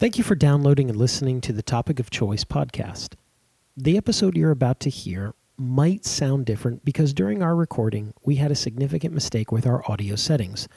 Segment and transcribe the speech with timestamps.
[0.00, 3.16] Thank you for downloading and listening to the Topic of Choice podcast.
[3.76, 8.50] The episode you're about to hear might sound different because during our recording, we had
[8.50, 10.68] a significant mistake with our audio settings,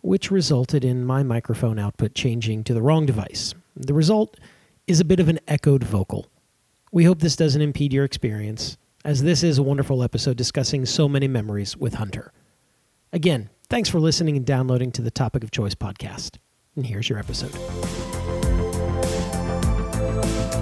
[0.00, 3.52] which resulted in my microphone output changing to the wrong device.
[3.76, 4.40] The result
[4.86, 6.24] is a bit of an echoed vocal.
[6.90, 11.10] We hope this doesn't impede your experience, as this is a wonderful episode discussing so
[11.10, 12.32] many memories with Hunter.
[13.12, 16.38] Again, thanks for listening and downloading to the Topic of Choice podcast.
[16.74, 17.52] And here's your episode.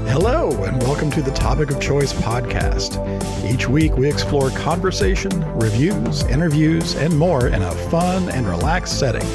[0.07, 2.99] Hello, and welcome to the Topic of Choice podcast.
[3.45, 9.27] Each week, we explore conversation, reviews, interviews, and more in a fun and relaxed setting.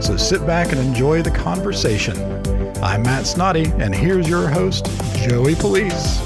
[0.00, 2.16] So sit back and enjoy the conversation.
[2.82, 6.18] I'm Matt Snoddy, and here's your host, Joey Police.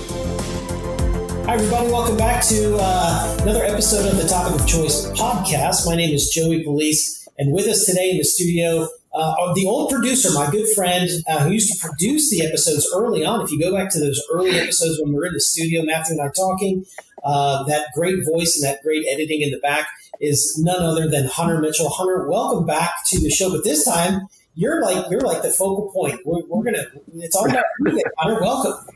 [1.46, 1.90] Hi, everybody.
[1.90, 5.86] Welcome back to uh, another episode of the Topic of Choice podcast.
[5.86, 9.90] My name is Joey Police, and with us today in the studio, uh, the old
[9.90, 13.42] producer, my good friend, uh, who used to produce the episodes early on.
[13.42, 16.18] If you go back to those early episodes when we were in the studio, Matthew
[16.18, 16.86] and I talking,
[17.22, 19.86] uh, that great voice and that great editing in the back
[20.20, 21.90] is none other than Hunter Mitchell.
[21.90, 23.50] Hunter, welcome back to the show.
[23.50, 26.20] But this time, you're like you're like the focal point.
[26.24, 26.84] We're, we're gonna.
[27.16, 28.40] It's all about you, Hunter.
[28.40, 28.86] Welcome.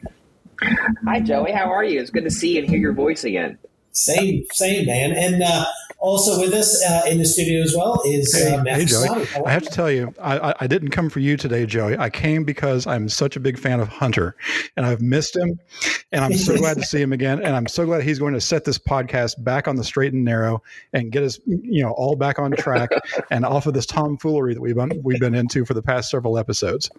[1.05, 1.53] Hi, Joey.
[1.53, 2.01] How are you?
[2.01, 3.59] It's good to see and hear your voice again.
[3.97, 5.13] Same, same, man.
[5.13, 5.65] And uh,
[5.99, 9.43] also with us uh, in the studio as well is Hey, uh, Matthew hey Joey.
[9.47, 11.97] I have to tell you, I, I, I didn't come for you today, Joey.
[11.97, 14.37] I came because I'm such a big fan of Hunter,
[14.77, 15.59] and I've missed him,
[16.13, 17.43] and I'm so glad to see him again.
[17.43, 20.25] And I'm so glad he's going to set this podcast back on the straight and
[20.25, 22.91] narrow and get us, you know, all back on track
[23.31, 26.37] and off of this tomfoolery that we've been, we've been into for the past several
[26.37, 26.91] episodes.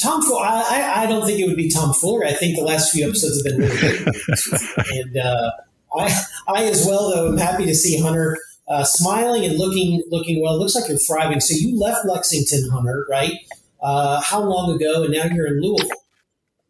[0.00, 0.64] Tom, I,
[0.96, 2.28] I, I don't think it would be tomfoolery.
[2.28, 4.14] I think the last few episodes have been really good.
[4.92, 5.50] and uh,
[5.96, 8.36] I, I as well, though, am happy to see Hunter
[8.68, 10.58] uh, smiling and looking looking well.
[10.58, 11.40] Looks like you're thriving.
[11.40, 13.32] So you left Lexington, Hunter, right?
[13.80, 15.04] Uh, how long ago?
[15.04, 15.88] And now you're in Louisville.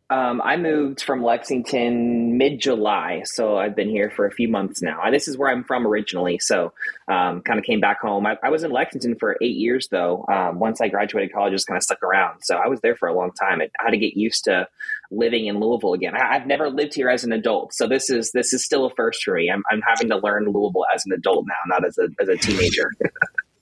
[0.08, 4.81] Um, I moved from Lexington mid July, so I've been here for a few months
[4.81, 5.10] now.
[5.10, 6.72] This is where I'm from originally, so
[7.08, 8.25] um, kind of came back home.
[8.25, 10.25] I, I, was in Lexington for eight years, though.
[10.32, 12.42] Um, once I graduated college, just kind of stuck around.
[12.42, 13.60] So I was there for a long time.
[13.60, 14.69] I had to get used to
[15.10, 16.14] living in Louisville again.
[16.14, 18.91] I, have never lived here as an adult, so this is this is still a
[18.94, 19.50] first for me.
[19.50, 22.36] I'm, I'm having to learn Louisville as an adult now, not as a as a
[22.36, 22.92] teenager.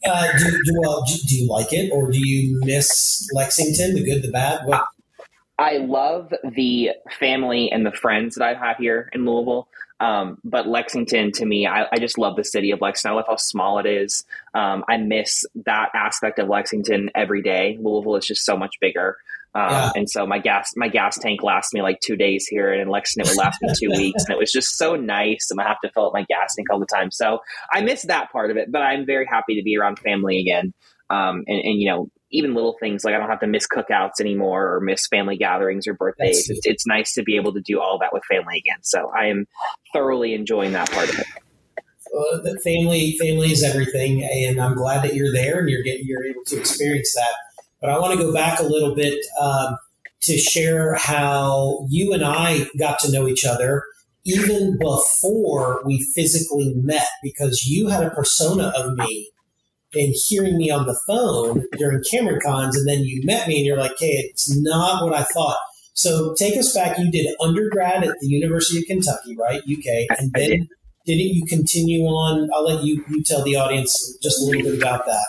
[0.07, 4.23] Uh, do, do, well, do you like it, or do you miss Lexington, the good,
[4.23, 4.61] the bad?
[4.67, 4.85] What?
[5.59, 9.69] I love the family and the friends that I have here in Louisville.
[10.01, 13.13] Um, but Lexington, to me, I, I, just love the city of Lexington.
[13.13, 14.25] I love how small it is.
[14.53, 17.79] Um, I miss that aspect of Lexington every day.
[17.81, 19.17] Louisville is just so much bigger.
[19.55, 19.93] Um, yeah.
[19.95, 22.89] And so my gas my gas tank lasts me like two days here, and in
[22.89, 25.47] Lexington it would last me two weeks, and it was just so nice.
[25.51, 27.39] And I have to fill up my gas tank all the time, so
[27.73, 28.73] I miss that part of it.
[28.73, 30.75] But I'm very happy to be around family again,
[31.09, 34.21] um, and, and you know even little things like I don't have to miss cookouts
[34.21, 36.51] anymore or miss family gatherings or birthdays.
[36.51, 38.79] It's, it's, nice to be able to do all that with family again.
[38.83, 39.47] So I am
[39.93, 41.27] thoroughly enjoying that part of it.
[41.37, 46.07] Uh, the family, family is everything, and I'm glad that you're there and you're getting,
[46.07, 47.31] you're able to experience that.
[47.81, 49.77] But I want to go back a little bit um,
[50.23, 53.85] to share how you and I got to know each other
[54.25, 59.31] even before we physically met, because you had a persona of me
[59.95, 63.67] and hearing me on the phone during Cameron Cons, and then you met me and
[63.67, 65.57] you're like, hey, it's not what I thought.
[65.95, 66.99] So take us back.
[66.99, 69.61] You did undergrad at the University of Kentucky, right?
[69.61, 70.19] UK.
[70.19, 70.69] And then did.
[71.07, 72.51] didn't you continue on?
[72.53, 75.27] I'll let you, you tell the audience just a little bit about that.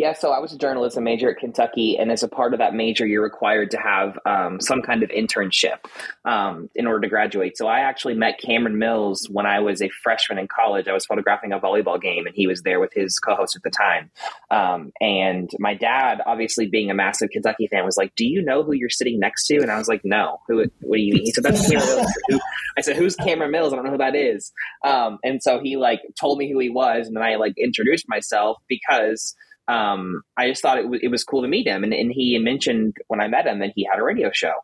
[0.00, 2.72] Yeah, so I was a journalism major at Kentucky, and as a part of that
[2.72, 5.76] major, you're required to have um, some kind of internship
[6.24, 7.58] um, in order to graduate.
[7.58, 10.88] So I actually met Cameron Mills when I was a freshman in college.
[10.88, 13.68] I was photographing a volleyball game, and he was there with his co-host at the
[13.68, 14.10] time.
[14.50, 18.62] Um, and my dad, obviously being a massive Kentucky fan, was like, "Do you know
[18.62, 20.38] who you're sitting next to?" And I was like, "No.
[20.48, 20.64] Who?
[20.80, 22.40] What do you mean?" He said, "That's Cameron Mills." Said,
[22.78, 23.74] I said, "Who's Cameron Mills?
[23.74, 24.50] I don't know who that is."
[24.82, 28.08] Um, and so he like told me who he was, and then I like introduced
[28.08, 29.36] myself because
[29.70, 31.84] um, I just thought it, w- it was cool to meet him.
[31.84, 34.54] And, and he mentioned when I met him that he had a radio show.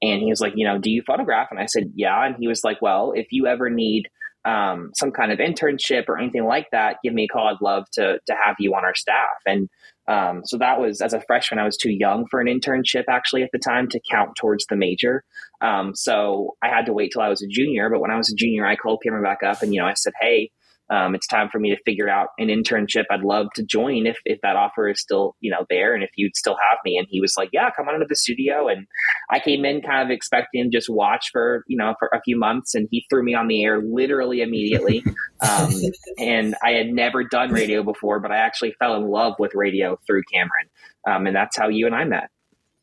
[0.00, 1.48] And he was like, you know, do you photograph?
[1.50, 2.24] And I said, yeah.
[2.24, 4.08] And he was like, well, if you ever need
[4.44, 7.48] um, some kind of internship or anything like that, give me a call.
[7.48, 9.38] I'd love to, to have you on our staff.
[9.46, 9.68] And
[10.08, 13.42] um, so that was, as a freshman, I was too young for an internship actually
[13.42, 15.24] at the time to count towards the major.
[15.60, 17.88] Um, so I had to wait till I was a junior.
[17.90, 19.94] But when I was a junior, I called Cameron back up and, you know, I
[19.94, 20.50] said, hey,
[20.90, 23.04] um, it's time for me to figure out an internship.
[23.10, 26.10] I'd love to join if, if that offer is still, you know, there and if
[26.16, 26.98] you'd still have me.
[26.98, 28.68] And he was like, yeah, come on into the studio.
[28.68, 28.86] And
[29.30, 32.74] I came in kind of expecting just watch for, you know, for a few months
[32.74, 35.02] and he threw me on the air literally immediately.
[35.40, 35.70] um,
[36.18, 39.98] and I had never done radio before, but I actually fell in love with radio
[40.06, 40.68] through Cameron.
[41.08, 42.28] Um, and that's how you and I met.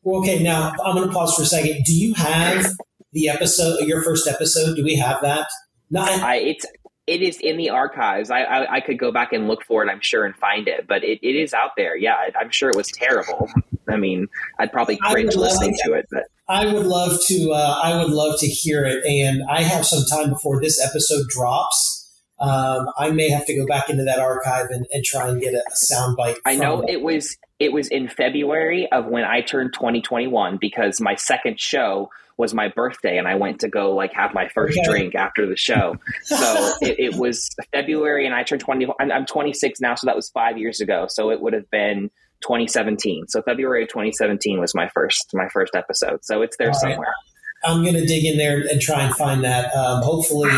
[0.02, 1.84] Well, okay, now I'm going to pause for a second.
[1.84, 2.66] Do you have
[3.12, 4.74] the episode, your first episode?
[4.74, 5.46] Do we have that?
[5.90, 6.64] No, I, it's
[7.10, 8.30] it is in the archives.
[8.30, 10.86] I, I, I could go back and look for it, I'm sure, and find it.
[10.86, 11.96] But it, it is out there.
[11.96, 13.48] Yeah, I, am sure it was terrible.
[13.88, 14.28] I mean,
[14.58, 16.06] I'd probably cringe listening to it.
[16.10, 17.52] But I would love to.
[17.52, 21.26] Uh, I would love to hear it, and I have some time before this episode
[21.28, 21.99] drops.
[22.40, 25.54] Um, I may have to go back into that archive and, and try and get
[25.54, 26.36] a, a soundbite.
[26.46, 31.14] I know it was it was in February of when I turned 2021 because my
[31.16, 32.08] second show
[32.38, 34.90] was my birthday and I went to go like have my first okay.
[34.90, 35.96] drink after the show.
[36.24, 38.86] So it, it, was February and I turned 20.
[38.98, 41.06] I'm, I'm 26 now, so that was five years ago.
[41.08, 42.10] So it would have been
[42.42, 43.26] 2017.
[43.28, 46.24] So February of 2017 was my first my first episode.
[46.24, 47.00] So it's there All somewhere.
[47.00, 47.70] Right.
[47.70, 49.74] I'm going to dig in there and try and find that.
[49.74, 50.48] Um, hopefully,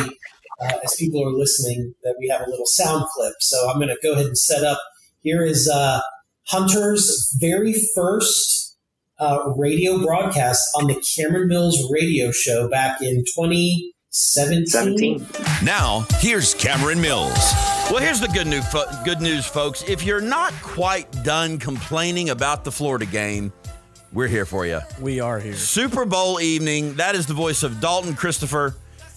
[0.62, 3.35] uh, as people are listening, that we have a little sound clip.
[3.41, 4.79] So I'm going to go ahead and set up.
[5.23, 6.00] Here is uh,
[6.49, 8.76] Hunter's very first
[9.19, 14.67] uh, radio broadcast on the Cameron Mills radio show back in 2017.
[14.67, 15.26] 17.
[15.64, 17.53] Now, here's Cameron Mills.
[17.91, 18.64] Well, here's the good news,
[19.05, 19.88] good news, folks.
[19.88, 23.53] If you're not quite done complaining about the Florida game,
[24.12, 24.81] we're here for you.
[25.00, 25.55] We are here.
[25.55, 26.94] Super Bowl evening.
[26.94, 28.75] That is the voice of Dalton Christopher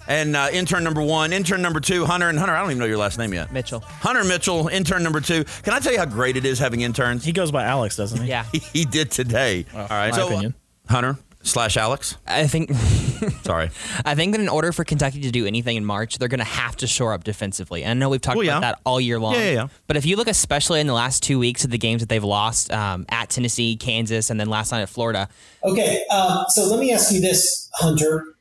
[0.07, 2.53] and uh, intern number one, intern number two, Hunter and Hunter.
[2.53, 3.51] I don't even know your last name yet.
[3.51, 3.79] Mitchell.
[3.79, 5.43] Hunter Mitchell, intern number two.
[5.63, 7.23] Can I tell you how great it is having interns?
[7.23, 8.29] He goes by Alex, doesn't he?
[8.29, 9.65] Yeah, he, he did today.
[9.73, 10.55] Well, All right, so opinion.
[10.87, 12.17] Hunter slash Alex.
[12.27, 12.71] I think.
[13.43, 13.69] Sorry.
[14.03, 16.43] I think that in order for Kentucky to do anything in March, they're going to
[16.43, 17.83] have to shore up defensively.
[17.83, 18.71] And I know we've talked well, about yeah.
[18.71, 19.35] that all year long.
[19.35, 21.77] Yeah, yeah, yeah, But if you look, especially in the last two weeks of the
[21.77, 25.29] games that they've lost um, at Tennessee, Kansas, and then last night at Florida.
[25.63, 28.34] Okay, um, so let me ask you this, Hunter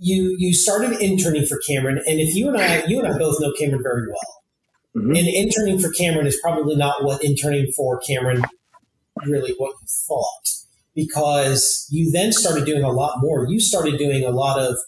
[0.00, 3.40] you you started interning for Cameron, and if you and I you and I both
[3.40, 4.42] know Cameron very well,
[4.96, 5.14] mm-hmm.
[5.14, 8.42] and interning for Cameron is probably not what interning for Cameron
[9.26, 10.48] really what you thought,
[10.94, 13.46] because you then started doing a lot more.
[13.46, 14.78] You started doing a lot of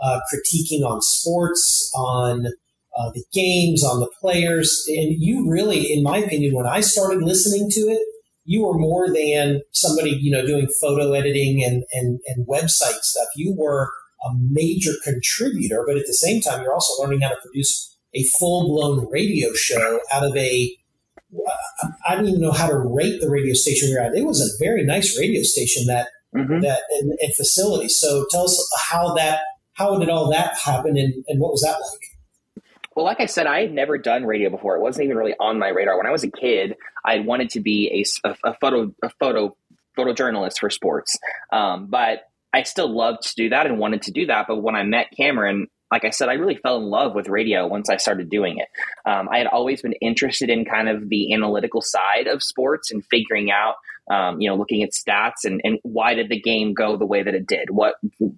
[0.00, 2.46] uh, critiquing on sports, on
[2.96, 7.22] uh, the games, on the players, and you really, in my opinion, when I started
[7.22, 8.00] listening to it,
[8.44, 13.28] you were more than somebody you know doing photo editing and and, and website stuff.
[13.36, 13.90] You were
[14.24, 18.24] a major contributor, but at the same time, you're also learning how to produce a
[18.38, 20.76] full blown radio show out of a.
[22.06, 24.14] I don't even know how to rate the radio station we are at.
[24.14, 26.60] It was a very nice radio station that mm-hmm.
[26.60, 27.88] that and, and, facility.
[27.88, 29.40] So tell us how that
[29.74, 32.64] how did all that happen and, and what was that like?
[32.94, 34.76] Well, like I said, I had never done radio before.
[34.76, 35.96] It wasn't even really on my radar.
[35.96, 36.76] When I was a kid,
[37.06, 39.56] I wanted to be a, a, a photo a photo
[39.98, 41.18] photojournalist for sports.
[41.52, 44.46] Um, but I still loved to do that and wanted to do that.
[44.48, 47.66] But when I met Cameron, like I said, I really fell in love with radio
[47.66, 48.68] once I started doing it.
[49.08, 53.04] Um, I had always been interested in kind of the analytical side of sports and
[53.04, 53.74] figuring out
[54.12, 57.22] um, you know, looking at stats and, and why did the game go the way
[57.22, 57.70] that it did?
[57.70, 57.94] What,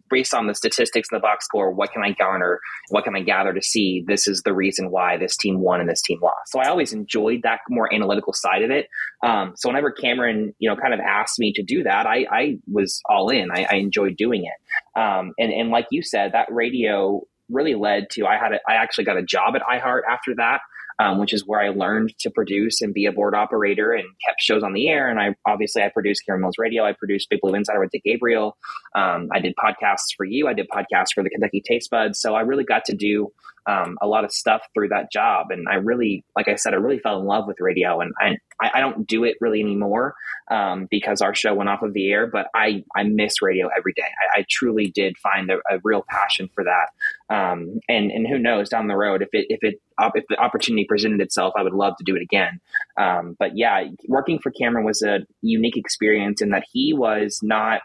[0.08, 2.60] based on the statistics in the box score, what can I garner?
[2.90, 5.90] What can I gather to see this is the reason why this team won and
[5.90, 6.52] this team lost?
[6.52, 8.86] So I always enjoyed that more analytical side of it.
[9.24, 12.58] Um, so whenever Cameron, you know, kind of asked me to do that, I, I
[12.70, 13.50] was all in.
[13.50, 15.00] I, I enjoyed doing it.
[15.00, 18.74] Um, and, and like you said, that radio really led to I had a, I
[18.76, 20.60] actually got a job at iHeart after that
[20.98, 24.40] um, which is where I learned to produce and be a board operator and kept
[24.40, 25.08] shows on the air.
[25.08, 26.84] And I obviously I produced Cameron Mills Radio.
[26.84, 28.56] I produced Big Blue Insider with Dick Gabriel.
[28.94, 30.48] Um, I did podcasts for you.
[30.48, 32.20] I did podcasts for the Kentucky Taste Buds.
[32.20, 33.32] So I really got to do
[33.66, 35.46] um, a lot of stuff through that job.
[35.50, 38.00] And I really, like I said, I really fell in love with radio.
[38.00, 40.14] And I, I don't do it really anymore
[40.50, 42.26] um, because our show went off of the air.
[42.26, 44.02] But I, I miss radio every day.
[44.02, 47.34] I, I truly did find a, a, real passion for that.
[47.34, 49.80] Um, and and who knows down the road if it if it
[50.14, 52.60] if the opportunity presented itself, I would love to do it again.
[52.98, 57.80] Um, but yeah, working for Cameron was a unique experience in that he was not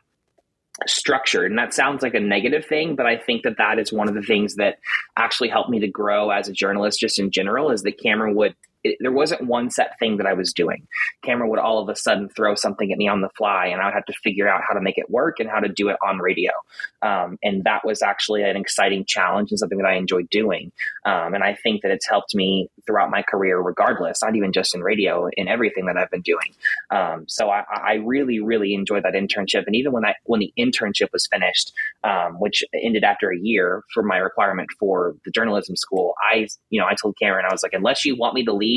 [0.87, 4.07] structured and that sounds like a negative thing but i think that that is one
[4.07, 4.77] of the things that
[5.17, 8.55] actually helped me to grow as a journalist just in general is that cameron would
[8.83, 10.87] it, there wasn't one set thing that I was doing.
[11.23, 13.85] Cameron would all of a sudden throw something at me on the fly, and I
[13.85, 15.97] would have to figure out how to make it work and how to do it
[16.05, 16.51] on radio.
[17.01, 20.71] Um, and that was actually an exciting challenge and something that I enjoyed doing.
[21.05, 24.73] Um, and I think that it's helped me throughout my career, regardless, not even just
[24.73, 26.55] in radio, in everything that I've been doing.
[26.89, 29.65] Um, so I, I, really, really enjoyed that internship.
[29.67, 31.71] And even when I when the internship was finished,
[32.03, 36.79] um, which ended after a year for my requirement for the journalism school, I you
[36.79, 38.68] know I told Cameron I was like, unless you want me to leave,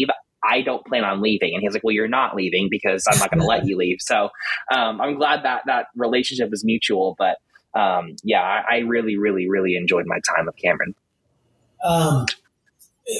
[0.45, 1.55] I don't plan on leaving.
[1.55, 3.99] And he's like, well, you're not leaving because I'm not going to let you leave.
[4.01, 4.31] So
[4.75, 7.15] um, I'm glad that that relationship is mutual.
[7.19, 7.37] But
[7.79, 10.95] um, yeah, I, I, really, really, really enjoyed my time with Cameron.
[11.85, 12.27] Um,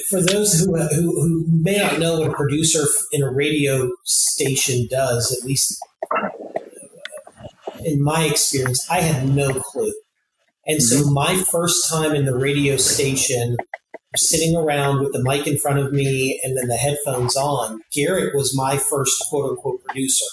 [0.09, 4.87] for those who, who, who, may not know what a producer in a radio station
[4.91, 5.81] does, at least
[7.85, 9.93] in my experience, I had no clue.
[10.67, 11.15] And so mm-hmm.
[11.15, 13.57] my first time in the radio station
[14.17, 18.35] sitting around with the mic in front of me and then the headphones on, Garrett
[18.35, 20.27] was my first quote unquote producer.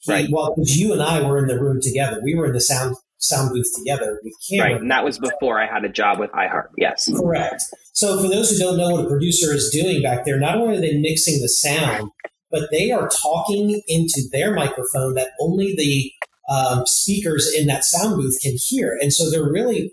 [0.00, 0.28] He, right.
[0.30, 2.96] Well, because you and I were in the room together, we were in the sound
[3.20, 4.72] sound booth together with Cameron.
[4.72, 6.68] Right, and that was before I had a job with iHeart.
[6.76, 7.64] Yes, correct.
[7.92, 10.78] So, for those who don't know what a producer is doing back there, not only
[10.78, 12.10] are they mixing the sound,
[12.50, 16.10] but they are talking into their microphone that only the
[16.52, 19.92] um, speakers in that sound booth can hear, and so they're really,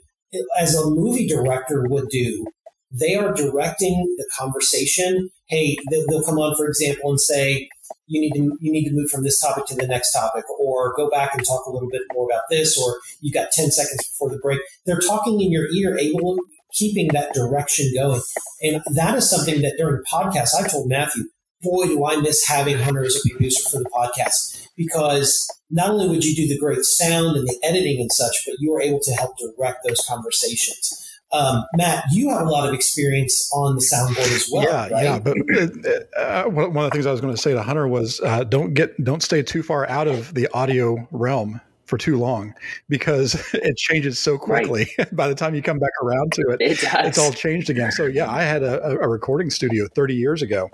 [0.59, 2.45] as a movie director would do,
[2.91, 5.29] they are directing the conversation.
[5.47, 7.69] Hey, they'll come on, for example, and say,
[8.07, 10.93] you need to you need to move from this topic to the next topic, or
[10.95, 14.07] go back and talk a little bit more about this, or you've got ten seconds
[14.07, 14.59] before the break.
[14.85, 16.37] They're talking in your ear, able
[16.73, 18.21] keeping that direction going,
[18.61, 21.25] and that is something that during podcasts I told Matthew,
[21.61, 26.07] boy, do I miss having Hunter as a producer for the podcast because not only
[26.07, 28.99] would you do the great sound and the editing and such, but you were able
[29.01, 31.06] to help direct those conversations.
[31.31, 34.63] Um, Matt, you have a lot of experience on the soundboard as well.
[34.63, 35.03] Yeah, right?
[35.03, 35.19] yeah.
[35.19, 35.37] But
[36.17, 38.43] uh, uh one of the things I was going to say to Hunter was uh,
[38.43, 42.53] don't get don't stay too far out of the audio realm for too long
[42.89, 44.87] because it changes so quickly.
[44.97, 45.15] Right.
[45.15, 47.91] By the time you come back around to it, it it's all changed again.
[47.91, 50.69] So yeah, I had a, a recording studio 30 years ago,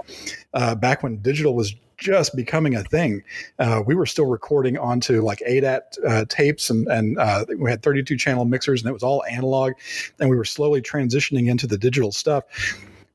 [0.54, 3.24] uh, back when digital was just becoming a thing.
[3.58, 7.82] Uh, we were still recording onto like ADAT uh, tapes, and, and uh, we had
[7.82, 9.74] 32 channel mixers, and it was all analog.
[10.20, 12.44] And we were slowly transitioning into the digital stuff.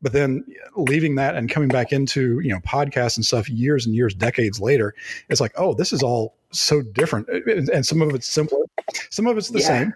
[0.01, 0.45] But then
[0.77, 4.61] leaving that and coming back into you know podcasts and stuff years and years, decades
[4.61, 4.95] later,
[5.29, 8.65] it's like, oh, this is all so different uh, uh, and some of it's simpler
[9.11, 9.67] some of it's the yeah.
[9.67, 9.95] same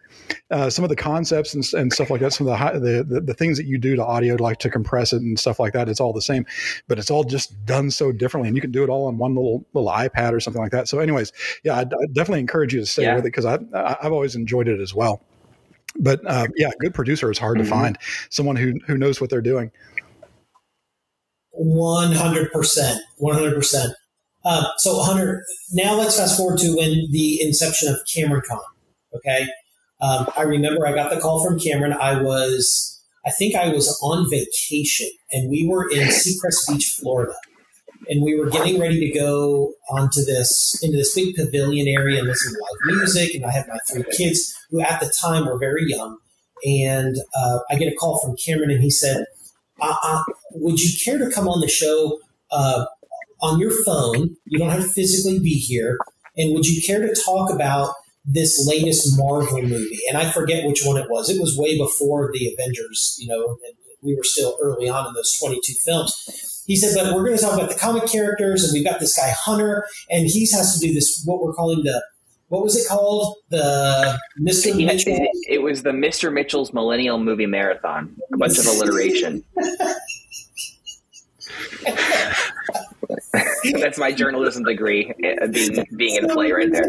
[0.51, 3.03] uh, some of the concepts and, and, stuff like that some of the, high, the,
[3.03, 5.73] the, the things that you do to audio like to compress it and stuff like
[5.73, 6.45] that it's all the same
[6.89, 9.35] but it's all just done so differently and you can do it all on one
[9.35, 11.33] little little ipad or something like that so anyways
[11.65, 13.15] yeah i, definitely encourage you to stay yeah.
[13.15, 15.23] with it because I, I i've always enjoyed it as well
[15.97, 17.65] but uh, yeah good producer is hard mm-hmm.
[17.65, 19.71] to find someone who who knows what they're doing
[21.59, 23.93] 100% 100%
[24.45, 28.61] um, so, Hunter, now let's fast forward to when the inception of CameronCon.
[29.15, 29.47] Okay.
[30.01, 31.93] Um, I remember I got the call from Cameron.
[31.93, 37.35] I was, I think I was on vacation and we were in Seacrest Beach, Florida.
[38.09, 42.27] And we were getting ready to go onto this, into this big pavilion area and
[42.27, 43.33] listen to live music.
[43.37, 46.19] And I had my three kids who at the time were very young.
[46.67, 49.25] And uh, I get a call from Cameron and he said,
[49.81, 50.23] uh, uh,
[50.55, 52.19] Would you care to come on the show?
[52.51, 52.87] Uh,
[53.43, 54.37] on your phone?
[54.47, 55.99] You don't have to physically be here.
[56.37, 57.93] And would you care to talk about
[58.25, 61.29] this latest Marvel movie, and I forget which one it was.
[61.29, 65.15] It was way before the Avengers, you know, and we were still early on in
[65.15, 66.63] those 22 films.
[66.67, 69.17] He said, but we're going to talk about the comic characters, and we've got this
[69.17, 72.03] guy Hunter, and he has to do this what we're calling the
[72.49, 73.39] what was it called?
[73.49, 74.77] The Mr.
[74.77, 75.15] Mitchell.
[75.15, 76.31] It, it was the Mr.
[76.31, 78.15] Mitchell's Millennial Movie Marathon.
[78.35, 79.43] A bunch of alliteration.
[83.81, 86.89] That's my journalism degree uh, being being in play right there.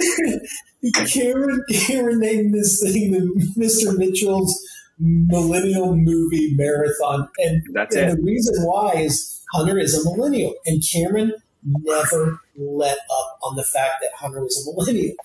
[1.05, 3.97] Cameron, Cameron named this thing the Mr.
[3.97, 4.59] Mitchell's
[4.99, 8.17] Millennial Movie Marathon, and that's and it.
[8.17, 13.63] The reason why is Hunter is a millennial, and Cameron never let up on the
[13.63, 15.15] fact that Hunter was a millennial.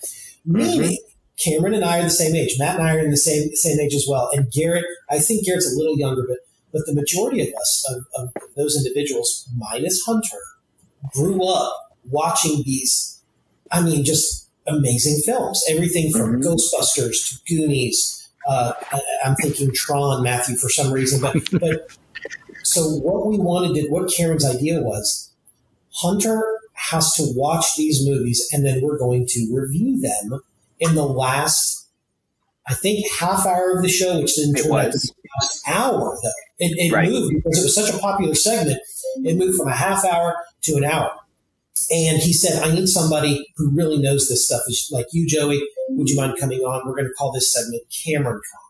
[0.44, 1.50] Meaning, mm-hmm.
[1.50, 2.56] Cameron and I are the same age.
[2.58, 4.30] Matt and I are in the same same age as well.
[4.32, 6.38] And Garrett, I think Garrett's a little younger, but
[6.72, 10.38] but the majority of us, of, of those individuals, minus Hunter,
[11.14, 11.74] grew up
[12.10, 13.20] watching these,
[13.70, 15.62] I mean, just amazing films.
[15.68, 16.42] Everything from mm-hmm.
[16.42, 18.28] Ghostbusters to Goonies.
[18.46, 21.20] Uh, I, am thinking Tron, Matthew, for some reason.
[21.20, 21.96] But, but
[22.64, 25.32] so what we wanted to, what Karen's idea was,
[25.96, 26.42] Hunter
[26.74, 30.40] has to watch these movies and then we're going to review them
[30.78, 31.88] in the last,
[32.68, 36.47] I think, half hour of the show, which didn't turn out to be hour though
[36.58, 37.08] It, it right.
[37.08, 38.80] moved because it was such a popular segment.
[39.24, 41.12] It moved from a half hour to an hour.
[41.90, 44.62] And he said, I need somebody who really knows this stuff.
[44.90, 46.86] Like you, Joey, would you mind coming on?
[46.86, 48.60] We're going to call this segment Cameron Con.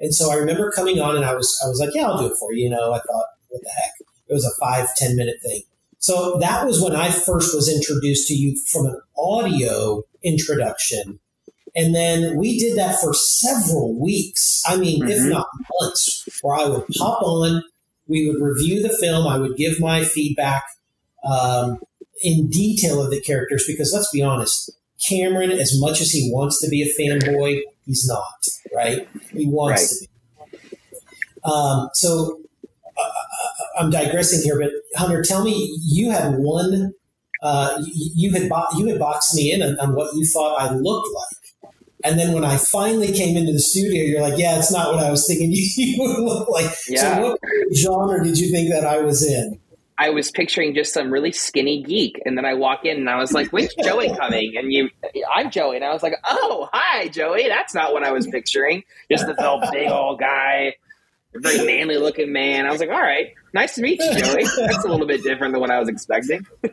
[0.00, 2.26] And so I remember coming on and I was, I was like, yeah, I'll do
[2.26, 2.64] it for you.
[2.64, 3.92] You know, I thought, what the heck?
[4.28, 5.62] It was a five ten minute thing.
[5.98, 11.18] So that was when I first was introduced to you from an audio introduction.
[11.76, 14.62] And then we did that for several weeks.
[14.66, 15.10] I mean, mm-hmm.
[15.10, 15.46] if not
[15.80, 17.62] months, where I would pop on,
[18.06, 20.62] we would review the film, I would give my feedback
[21.24, 21.78] um,
[22.22, 24.70] in detail of the characters, because let's be honest,
[25.08, 29.08] Cameron, as much as he wants to be a fanboy, he's not, right?
[29.32, 29.88] He wants right.
[29.88, 31.50] to be.
[31.50, 32.40] Um, so
[32.96, 33.10] uh,
[33.78, 36.92] I'm digressing here, but Hunter, tell me, you had one,
[37.42, 40.74] uh, you had bo- you had boxed me in on, on, what you thought I
[40.74, 41.43] looked like,
[42.04, 45.02] and then when I finally came into the studio, you're like, "Yeah, it's not what
[45.02, 47.16] I was thinking you would look like." Yeah.
[47.16, 47.40] So, what
[47.74, 49.58] genre did you think that I was in?
[49.96, 53.16] I was picturing just some really skinny geek, and then I walk in and I
[53.16, 54.90] was like, "When's Joey coming?" And you,
[55.34, 58.84] I'm Joey, and I was like, "Oh, hi, Joey." That's not what I was picturing.
[59.10, 60.74] Just this old big old guy
[61.36, 62.66] very manly looking man.
[62.66, 64.44] I was like, all right, nice to meet you, Joey.
[64.56, 66.46] That's a little bit different than what I was expecting.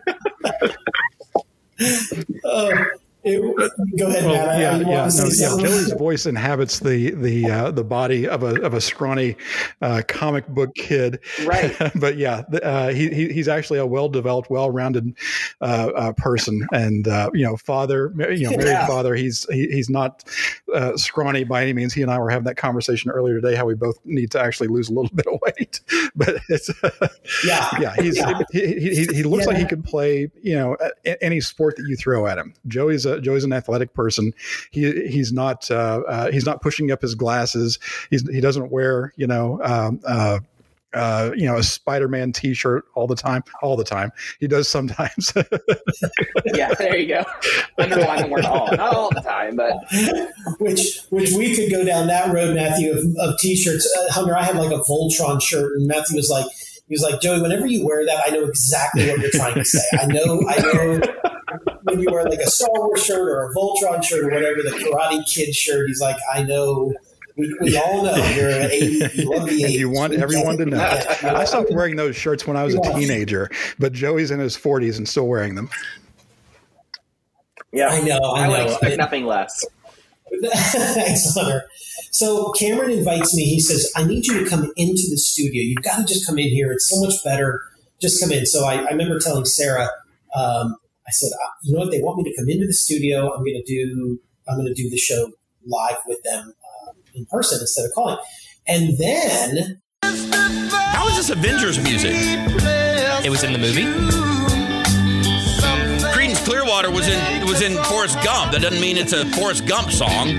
[2.45, 2.85] oh,
[3.23, 4.59] it, go ahead, well, Matt.
[4.59, 5.57] Yeah, yeah, no, yeah.
[5.57, 9.35] Joey's voice inhabits the the uh, the body of a of a scrawny
[9.81, 11.75] uh, comic book kid, right?
[11.95, 15.13] but yeah, uh, he, he's actually a well developed, well rounded
[15.61, 18.87] uh, uh, person, and uh, you know, father, you know, married yeah.
[18.87, 19.15] father.
[19.15, 20.23] He's he, he's not
[20.95, 21.93] scrawny by any means.
[21.93, 24.67] He and I were having that conversation earlier today how we both need to actually
[24.67, 25.81] lose a little bit of weight,
[26.15, 26.69] but it's
[27.45, 27.95] yeah, yeah.
[27.95, 28.39] He's yeah.
[28.51, 29.53] He, he, he, looks yeah.
[29.53, 30.77] like he could play you know
[31.21, 32.53] any sport that you throw at him.
[32.67, 34.33] Joey's a, Joey's an athletic person.
[34.71, 37.79] He he's not uh, uh, he's not pushing up his glasses.
[38.09, 39.59] He's he doesn't wear you know.
[39.63, 40.39] Um, uh,
[40.93, 43.43] uh, you know, a Spider-Man T-shirt all the time.
[43.61, 45.31] All the time, he does sometimes.
[46.53, 47.23] yeah, there you go.
[47.77, 49.77] Underline the word all, not all the time, but
[50.59, 53.87] which which we could go down that road, Matthew, of, of T-shirts.
[53.97, 56.45] Uh, Hunter, I had like a Voltron shirt, and Matthew was like,
[56.87, 59.63] he was like, Joey, whenever you wear that, I know exactly what you're trying to
[59.63, 59.79] say.
[59.93, 60.99] I know, I know
[61.83, 64.71] when you wear like a Star Wars shirt or a Voltron shirt or whatever, the
[64.71, 66.93] Karate Kid shirt, he's like, I know.
[67.37, 69.71] We, we all know you're an 80, you love the 80s.
[69.71, 71.01] You want everyone to know.
[71.23, 74.97] I stopped wearing those shirts when I was a teenager, but Joey's in his 40s
[74.97, 75.69] and still wearing them.
[77.71, 78.19] Yeah, I know.
[78.19, 78.65] I, I know.
[78.65, 79.65] would expect nothing less.
[80.43, 81.63] Thanks, Hunter.
[82.11, 83.45] So Cameron invites me.
[83.45, 85.61] He says, I need you to come into the studio.
[85.61, 86.71] You've got to just come in here.
[86.71, 87.61] It's so much better.
[88.01, 88.45] Just come in.
[88.45, 89.89] So I, I remember telling Sarah,
[90.35, 90.75] um,
[91.11, 91.91] I said, uh, you know what?
[91.91, 93.33] They want me to come into the studio.
[93.33, 95.29] I'm going to do, I'm going to do the show
[95.67, 96.53] live with them
[96.87, 98.15] uh, in person instead of calling.
[98.65, 99.81] And then.
[100.03, 102.13] How is this Avengers music?
[102.15, 103.83] It was in the movie.
[106.13, 108.53] Creedence Clearwater was in it was in Forrest Gump.
[108.53, 110.29] That doesn't mean it's a Forrest Gump song.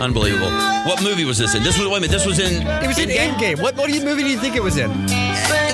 [0.00, 0.50] Unbelievable.
[0.88, 1.62] What movie was this in?
[1.62, 2.10] This was wait a minute.
[2.10, 2.66] This was in.
[2.82, 3.62] It was in Endgame.
[3.62, 4.90] What what movie do you think it was in?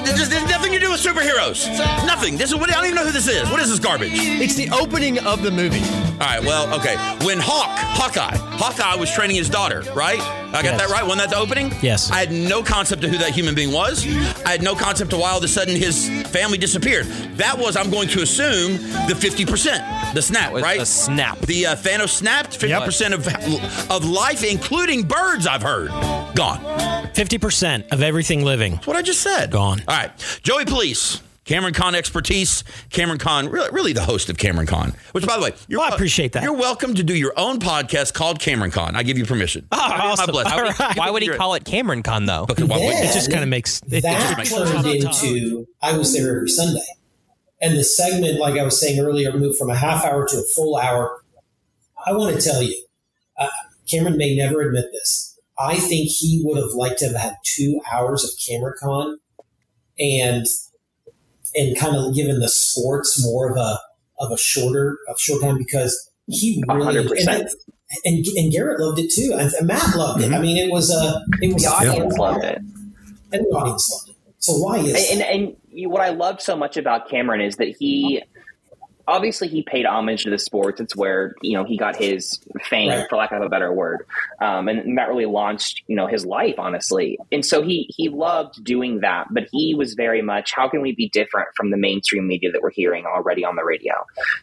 [0.04, 1.66] There's, there's nothing to do with superheroes.
[2.06, 2.36] Nothing.
[2.36, 3.48] This is what I don't even know who this is.
[3.50, 4.12] What is this garbage?
[4.14, 5.82] It's the opening of the movie.
[6.14, 6.42] All right.
[6.42, 6.96] Well, okay.
[7.24, 10.20] When Hawk, Hawkeye, Hawkeye was training his daughter, right?
[10.20, 10.80] I got yes.
[10.80, 11.06] that right.
[11.06, 11.72] When that's opening.
[11.82, 12.10] Yes.
[12.10, 14.06] I had no concept of who that human being was.
[14.44, 17.06] I had no concept of why all of a sudden his family disappeared.
[17.36, 18.76] That was, I'm going to assume,
[19.08, 20.78] the 50%, the snap, right?
[20.78, 21.38] The snap.
[21.40, 23.18] The uh, Thanos snapped 50% yep.
[23.18, 25.46] of of life, including birds.
[25.46, 25.88] I've heard
[26.34, 26.60] gone.
[27.14, 28.74] 50% of everything living.
[28.74, 29.50] That's what I just said.
[29.50, 29.82] Gone.
[29.86, 30.40] All right.
[30.42, 31.22] Joey Police.
[31.44, 32.64] Cameron Con expertise.
[32.90, 34.94] Cameron Con, really, really, the host of Cameron Con.
[35.12, 36.42] Which, by the way, well, I appreciate that.
[36.42, 38.96] You're welcome to do your own podcast called Cameron Con.
[38.96, 39.66] I give you permission.
[39.70, 40.34] Oh, awesome.
[40.34, 42.46] Why would, why would he call it Cameron Con though?
[42.50, 45.66] Okay, why it just kind of makes it, that it turned into.
[45.82, 46.80] I was there every Sunday,
[47.60, 50.42] and the segment, like I was saying earlier, moved from a half hour to a
[50.54, 51.22] full hour.
[52.06, 52.82] I want to tell you,
[53.38, 53.48] uh,
[53.90, 57.80] Cameron may never admit this I think he would have liked to have had two
[57.92, 59.16] hours of CameronCon
[59.98, 60.46] and
[61.56, 63.78] and kind of given the sports more of a
[64.18, 67.48] of a shorter of short time because he really and,
[68.04, 70.26] and, and, Garrett loved it too and, Matt loved it.
[70.26, 70.34] Mm-hmm.
[70.34, 74.10] I mean, it was a it was the audience loved it and the audience loved
[74.10, 74.16] it.
[74.38, 77.68] So why is and, and, and what I loved so much about Cameron is that
[77.78, 78.22] he
[79.06, 80.80] obviously he paid homage to the sports.
[80.80, 83.06] It's where you know he got his fame, right.
[83.08, 84.06] for lack of a better word,
[84.40, 87.18] um, and, that really launched you know his life, honestly.
[87.32, 90.92] And so he he loved doing that, but he was very much how can we
[90.92, 93.94] be different from the mainstream media that we're hearing already on the radio?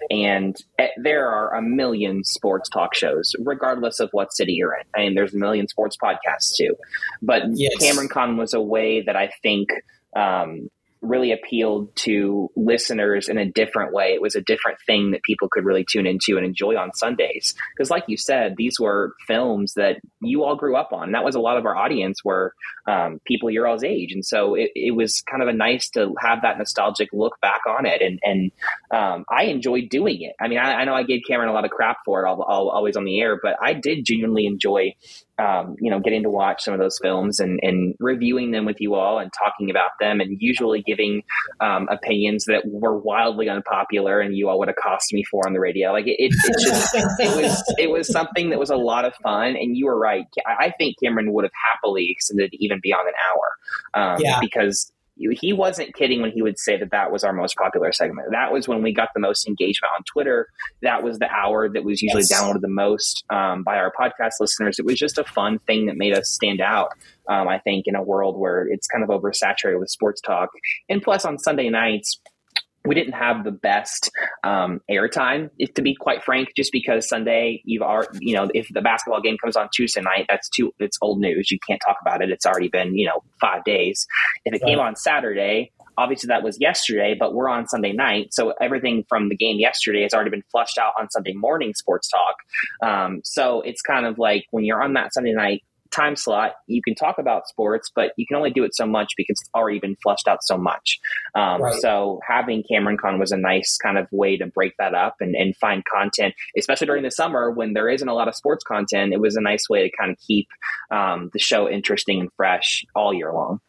[0.09, 4.83] And uh, there are a million sports talk shows, regardless of what city you're in.
[4.95, 6.75] I mean, there's a million sports podcasts too,
[7.21, 7.71] but yes.
[7.79, 9.69] Cameron Con was a way that I think.
[10.13, 10.69] Um,
[11.01, 14.13] really appealed to listeners in a different way.
[14.13, 17.55] It was a different thing that people could really tune into and enjoy on Sundays.
[17.75, 21.05] Because, like you said, these were films that you all grew up on.
[21.05, 22.53] And that was a lot of our audience were
[22.87, 26.15] um, people your all's age, and so it, it, was kind of a nice to
[26.19, 28.01] have that nostalgic look back on it.
[28.01, 28.51] And and
[28.91, 30.35] um, I enjoyed doing it.
[30.39, 32.41] I mean, I, I, know I gave Cameron a lot of crap for it, all,
[32.41, 34.95] all, always on the air, but I did genuinely enjoy
[35.41, 38.79] um, you know, getting to watch some of those films and, and, reviewing them with
[38.79, 41.23] you all and talking about them and usually giving
[41.59, 45.53] um, opinions that were wildly unpopular and you all would have cost me for on
[45.53, 45.91] the radio.
[45.91, 49.15] Like it, it, it just, it was, it was something that was a lot of
[49.15, 49.55] fun.
[49.55, 50.25] And you were right.
[50.45, 54.39] I think Cameron would have happily extended even beyond an hour um, yeah.
[54.39, 58.29] because he wasn't kidding when he would say that that was our most popular segment.
[58.31, 60.47] That was when we got the most engagement on Twitter.
[60.81, 62.33] That was the hour that was usually yes.
[62.33, 64.79] downloaded the most um, by our podcast listeners.
[64.79, 66.89] It was just a fun thing that made us stand out.
[67.29, 70.49] Um, I think in a world where it's kind of oversaturated with sports talk,
[70.89, 72.19] and plus on Sunday nights,
[72.85, 74.11] we didn't have the best
[74.43, 78.81] um, airtime, to be quite frank, just because Sunday you've already, you know, if the
[78.81, 81.51] basketball game comes on Tuesday night, that's too, it's old news.
[81.51, 82.29] You can't talk about it.
[82.31, 84.07] It's already been, you know, five days.
[84.45, 84.69] If it right.
[84.69, 88.33] came on Saturday, obviously that was yesterday, but we're on Sunday night.
[88.33, 92.09] So everything from the game yesterday has already been flushed out on Sunday morning sports
[92.09, 92.35] talk.
[92.81, 96.81] Um, so it's kind of like when you're on that Sunday night time slot, you
[96.81, 99.79] can talk about sports, but you can only do it so much because it's already
[99.79, 100.99] been flushed out so much.
[101.35, 101.81] Um, right.
[101.81, 105.35] So having Cameron Con was a nice kind of way to break that up and,
[105.35, 109.13] and find content, especially during the summer when there isn't a lot of sports content.
[109.13, 110.47] It was a nice way to kind of keep
[110.91, 113.59] um, the show interesting and fresh all year long.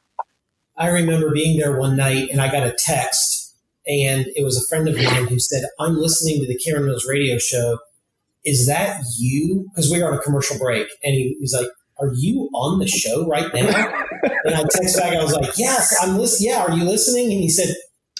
[0.76, 3.54] I remember being there one night and I got a text,
[3.86, 7.06] and it was a friend of mine who said, I'm listening to the Cameron Mills
[7.06, 7.78] radio show.
[8.44, 9.66] Is that you?
[9.68, 10.88] Because we were on a commercial break.
[11.04, 11.68] And he was like,
[12.00, 14.04] are you on the show right now?
[14.44, 16.50] and I text back, I was like, yes, I'm listening.
[16.50, 17.32] Yeah, are you listening?
[17.32, 17.74] And he said,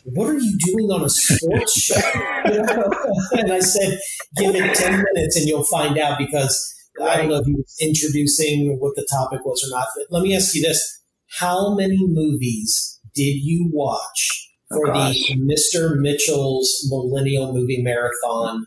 [0.04, 1.94] what are you doing on a sports show?
[2.44, 3.98] and I said,
[4.37, 7.76] give it 10 minutes and you'll find out because I don't know if he was
[7.80, 9.87] introducing what the topic was or not.
[9.96, 11.00] But let me ask you this.
[11.38, 15.96] How many movies did you watch oh, for oh, the Mr.
[15.98, 18.66] Mitchell's Millennial Movie Marathon?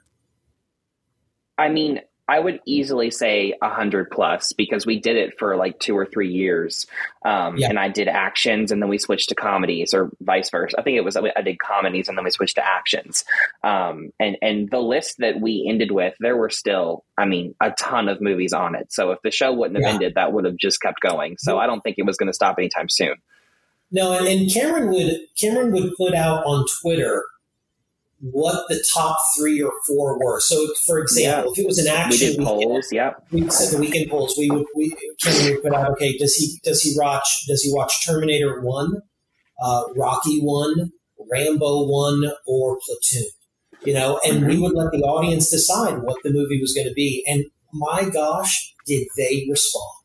[1.58, 5.80] I mean, I would easily say a hundred plus because we did it for like
[5.80, 6.88] two or three years.
[7.24, 7.70] Um, yeah.
[7.70, 10.80] and I did actions and then we switched to comedies or vice versa.
[10.80, 13.26] I think it was, I did comedies and then we switched to actions.
[13.64, 17.72] Um, and, and the list that we ended with, there were still, I mean, a
[17.72, 18.92] ton of movies on it.
[18.92, 19.94] So if the show wouldn't have yeah.
[19.94, 21.38] ended, that would have just kept going.
[21.40, 23.16] So I don't think it was going to stop anytime soon.
[23.92, 27.24] No, and, and Cameron would, Cameron would put out on Twitter
[28.32, 30.40] what the top three or four were.
[30.40, 31.52] So, for example, yeah.
[31.52, 32.88] if it was an action, we did polls.
[32.92, 34.36] Yeah, we said the weekend polls.
[34.38, 35.92] We would we can put out.
[35.92, 39.02] Okay, does he does he watch does he watch Terminator one,
[39.64, 40.92] uh, Rocky one,
[41.32, 43.30] Rambo one, or Platoon?
[43.84, 44.48] You know, and mm-hmm.
[44.48, 47.24] we would let the audience decide what the movie was going to be.
[47.28, 50.02] And my gosh, did they respond?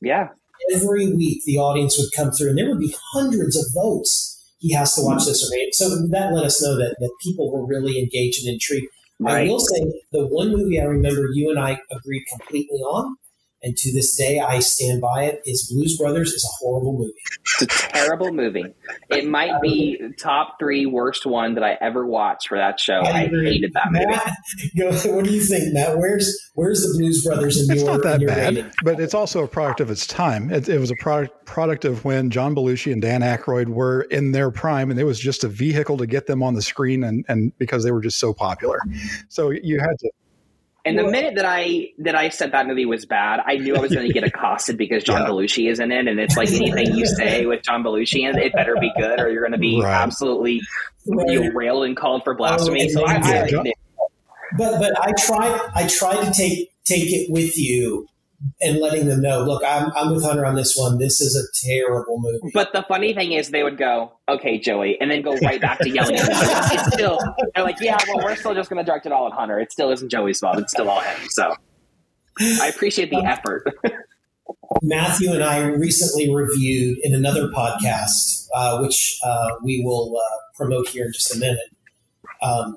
[0.00, 0.28] Yeah.
[0.74, 4.72] Every week, the audience would come through, and there would be hundreds of votes he
[4.74, 5.70] has to watch this or read.
[5.72, 8.86] So that let us know that, that people were really engaged and intrigued.
[9.18, 9.46] Right.
[9.46, 13.16] I will say the one movie I remember you and I agreed completely on
[13.62, 17.12] and to this day I stand by it, is Blues Brothers is a horrible movie.
[17.60, 18.64] It's a terrible movie.
[19.10, 23.00] It might be top three worst one that I ever watched for that show.
[23.00, 24.06] I, I hated that movie.
[24.06, 25.98] Matt, what do you think, Matt?
[25.98, 27.96] Where's where's the Blues Brothers in it's your?
[27.96, 28.72] It's not that bad, rating?
[28.84, 30.50] but it's also a product of its time.
[30.50, 34.32] It, it was a product product of when John Belushi and Dan Aykroyd were in
[34.32, 37.24] their prime, and it was just a vehicle to get them on the screen, and
[37.28, 38.80] and because they were just so popular,
[39.28, 40.10] so you had to
[40.84, 43.80] and the minute that I that I said that movie was bad, I knew I
[43.80, 45.28] was going to get accosted because John yeah.
[45.28, 48.46] Belushi is in it, and it's like anything you say with John Belushi in it,
[48.46, 50.02] it better be good, or you're going to be right.
[50.02, 50.62] absolutely
[51.06, 51.30] right.
[51.30, 52.84] you railed and called for blasphemy.
[52.84, 53.72] Oh, so I, I,
[54.56, 58.08] but but I tried I tried to take take it with you
[58.60, 60.98] and letting them know, look, I'm, I'm with Hunter on this one.
[60.98, 62.50] This is a terrible movie.
[62.54, 65.78] But the funny thing is, they would go, okay, Joey, and then go right back
[65.80, 66.78] to yelling at him.
[66.78, 67.18] It's still,
[67.54, 69.58] they're like, yeah, well, we're still just going to direct it all at Hunter.
[69.58, 70.58] It still isn't Joey's fault.
[70.58, 71.28] It's still all him.
[71.28, 71.54] So
[72.40, 73.64] I appreciate the um, effort.
[74.82, 80.88] Matthew and I recently reviewed in another podcast, uh, which uh, we will uh, promote
[80.88, 81.58] here in just a minute.
[82.42, 82.76] Um,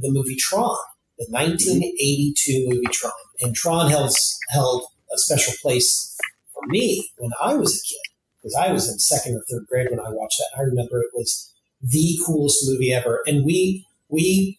[0.00, 0.76] the movie Tron,
[1.18, 3.12] the 1982 movie Tron,
[3.42, 4.14] and Tron held
[4.50, 6.16] held a special place
[6.52, 8.00] for me when I was a kid
[8.36, 10.58] because I was in second or third grade when I watched that.
[10.58, 14.58] I remember it was the coolest movie ever, and we we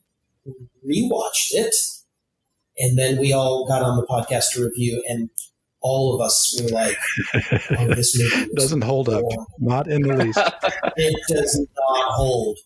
[0.86, 1.76] rewatched it,
[2.78, 5.30] and then we all got on the podcast to review, and
[5.82, 6.98] all of us were like,
[7.78, 9.24] oh, "This movie doesn't hold up,
[9.60, 10.40] not in the least.
[10.98, 12.58] it does not hold."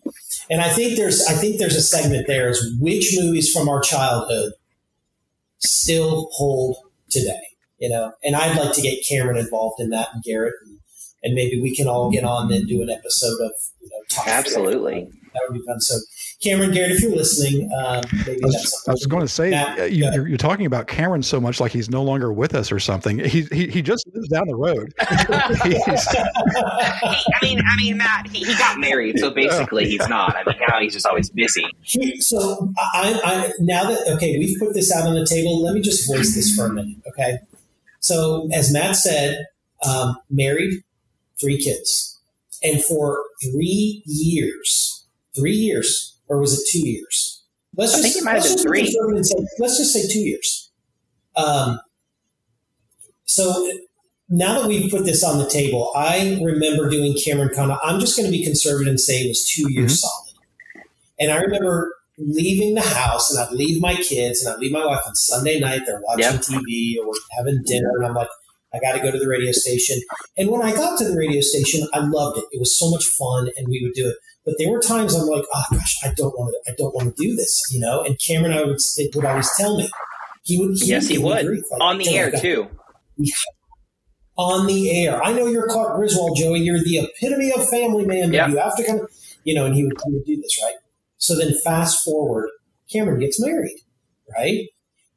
[0.49, 3.81] And I think there's I think there's a segment there is which movies from our
[3.81, 4.53] childhood
[5.59, 6.77] still hold
[7.09, 7.48] today,
[7.79, 8.13] you know.
[8.23, 10.79] And I'd like to get Cameron involved in that and Garrett, and,
[11.23, 14.27] and maybe we can all get on and do an episode of you know top
[14.27, 15.09] Absolutely.
[15.33, 15.79] That would be fun.
[15.79, 15.97] So
[16.41, 20.05] Cameron Garrett, if you're listening, um, I, was, I was, going to say Matt, you,
[20.07, 23.19] are talking about Cameron so much like he's no longer with us or something.
[23.19, 24.93] He he, he just lives down the road.
[25.65, 30.35] he, I mean, I mean, Matt, he, he, got married, so basically he's not.
[30.35, 31.65] I mean, now he's just always busy.
[32.19, 35.61] So I, I now that okay, we've put this out on the table.
[35.61, 37.39] Let me just voice this for a minute, okay?
[37.99, 39.45] So as Matt said,
[39.85, 40.83] um, married,
[41.39, 42.19] three kids,
[42.63, 47.43] and for three years, three years or was it two years?
[47.75, 48.85] Let's just, I think it might have been three.
[48.87, 50.71] Say, let's just say two years.
[51.35, 51.79] Um,
[53.25, 53.71] so
[54.27, 57.77] now that we've put this on the table, I remember doing Cameron Con.
[57.83, 60.07] I'm just going to be conservative and say it was two years mm-hmm.
[60.07, 60.85] solid.
[61.19, 64.85] And I remember leaving the house, and I'd leave my kids, and I'd leave my
[64.85, 65.83] wife on Sunday night.
[65.85, 66.41] They're watching yep.
[66.41, 68.29] TV or having dinner, and I'm like,
[68.73, 69.99] I got to go to the radio station.
[70.37, 72.45] And when I got to the radio station, I loved it.
[72.51, 74.15] It was so much fun, and we would do it.
[74.45, 77.15] But there were times I'm like, oh gosh, I don't want to, I don't want
[77.15, 78.03] to do this, you know.
[78.03, 78.79] And Cameron, I would
[79.15, 79.89] would always tell me
[80.43, 80.77] he would.
[80.77, 82.67] He yes, he would like, on the air too.
[84.37, 86.59] on the air, I know you're Clark Griswold, Joey.
[86.59, 88.31] You're the epitome of family man.
[88.31, 88.49] Yep.
[88.49, 89.07] You have to come,
[89.43, 89.65] you know.
[89.65, 90.75] And he would, he would do this, right?
[91.19, 92.49] So then, fast forward,
[92.91, 93.77] Cameron gets married,
[94.37, 94.67] right?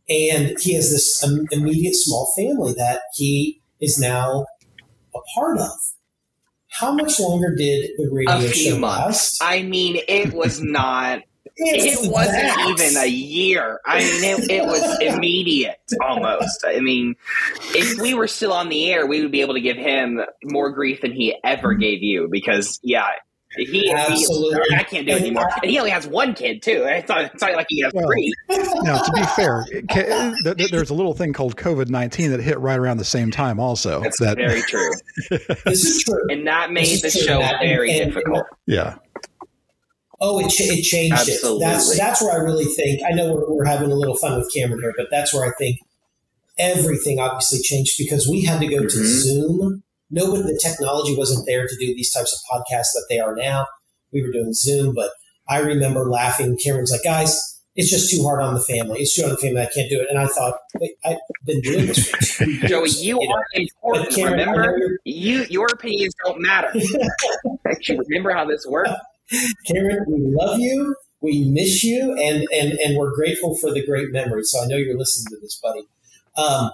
[0.09, 4.47] And he has this immediate small family that he is now
[5.15, 5.71] a part of.
[6.71, 9.41] How much longer did the radio a few months.
[9.41, 9.43] Last?
[9.43, 11.21] I mean, it was not.
[11.57, 12.77] it wasn't that.
[12.81, 13.81] even a year.
[13.87, 16.65] I mean, it, it was immediate almost.
[16.67, 17.15] I mean,
[17.75, 20.71] if we were still on the air, we would be able to give him more
[20.71, 23.07] grief than he ever gave you because, yeah,
[23.57, 24.61] he, Absolutely.
[24.69, 25.49] He, I can't do it anymore.
[25.63, 26.85] And he only has one kid too.
[26.87, 28.33] It's not, it's not like he has well, three.
[28.83, 29.67] now, to be fair,
[30.71, 33.61] there's a little thing called COVID nineteen that hit right around the same time.
[33.61, 34.91] Also, that's that, very true.
[35.31, 38.45] this is true, and that made the show very and, difficult.
[38.67, 38.97] yeah.
[40.21, 41.67] Oh, it, it changed Absolutely.
[41.67, 41.69] it.
[41.69, 43.03] That's that's where I really think.
[43.05, 45.53] I know we're, we're having a little fun with Cameron here, but that's where I
[45.59, 45.79] think
[46.59, 48.87] everything obviously changed because we had to go mm-hmm.
[48.87, 49.83] to Zoom
[50.13, 53.67] nobody, the technology wasn't there to do these types of podcasts that they are now.
[54.13, 55.11] We were doing Zoom, but
[55.49, 56.57] I remember laughing.
[56.63, 59.01] Cameron's like, guys, it's just too hard on the family.
[59.01, 59.63] It's too hard on the family.
[59.63, 60.07] I can't do it.
[60.11, 63.61] And I thought, wait, I've been doing this for Joey, you, you are know?
[63.61, 64.15] important.
[64.15, 66.73] Cameron, remember, you your opinions don't matter.
[67.89, 68.91] remember how this works.
[69.67, 70.95] Cameron, we love you.
[71.23, 74.51] We miss you, and and and we're grateful for the great memories.
[74.51, 75.87] So I know you're listening to this, buddy.
[76.37, 76.71] Um,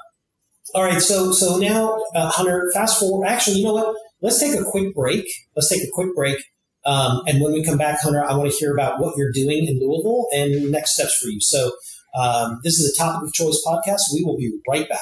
[0.74, 3.26] all right, so so now, uh, Hunter, fast forward.
[3.26, 3.96] Actually, you know what?
[4.20, 5.26] Let's take a quick break.
[5.56, 6.38] Let's take a quick break.
[6.84, 9.66] Um, and when we come back, Hunter, I want to hear about what you're doing
[9.66, 11.40] in Louisville and next steps for you.
[11.40, 11.72] So
[12.18, 14.00] um, this is the Topic of Choice podcast.
[14.14, 15.00] We will be right back.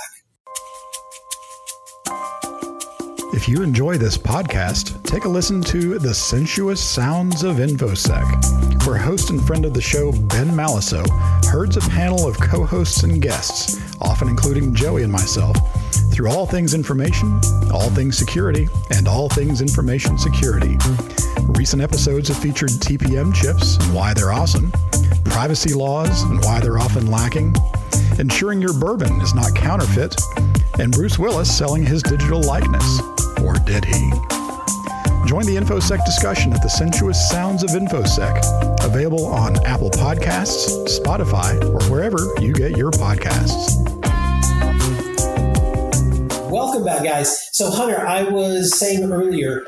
[3.32, 8.96] If you enjoy this podcast, take a listen to The Sensuous Sounds of InfoSec, where
[8.96, 11.04] host and friend of the show, Ben Malisow,
[11.44, 15.56] herds a panel of co hosts and guests, often including Joey and myself,
[16.12, 17.40] through all things information,
[17.72, 20.78] all things security, and all things information security.
[21.42, 24.72] Recent episodes have featured TPM chips and why they're awesome,
[25.24, 27.54] privacy laws and why they're often lacking,
[28.18, 30.16] ensuring your bourbon is not counterfeit,
[30.78, 33.00] and Bruce Willis selling his digital likeness.
[33.42, 34.10] Or did he?
[35.26, 41.60] Join the InfoSec discussion at the Sensuous Sounds of InfoSec, available on Apple Podcasts, Spotify,
[41.64, 43.82] or wherever you get your podcasts.
[46.48, 47.48] Welcome back, guys.
[47.52, 49.66] So, Hunter, I was saying earlier,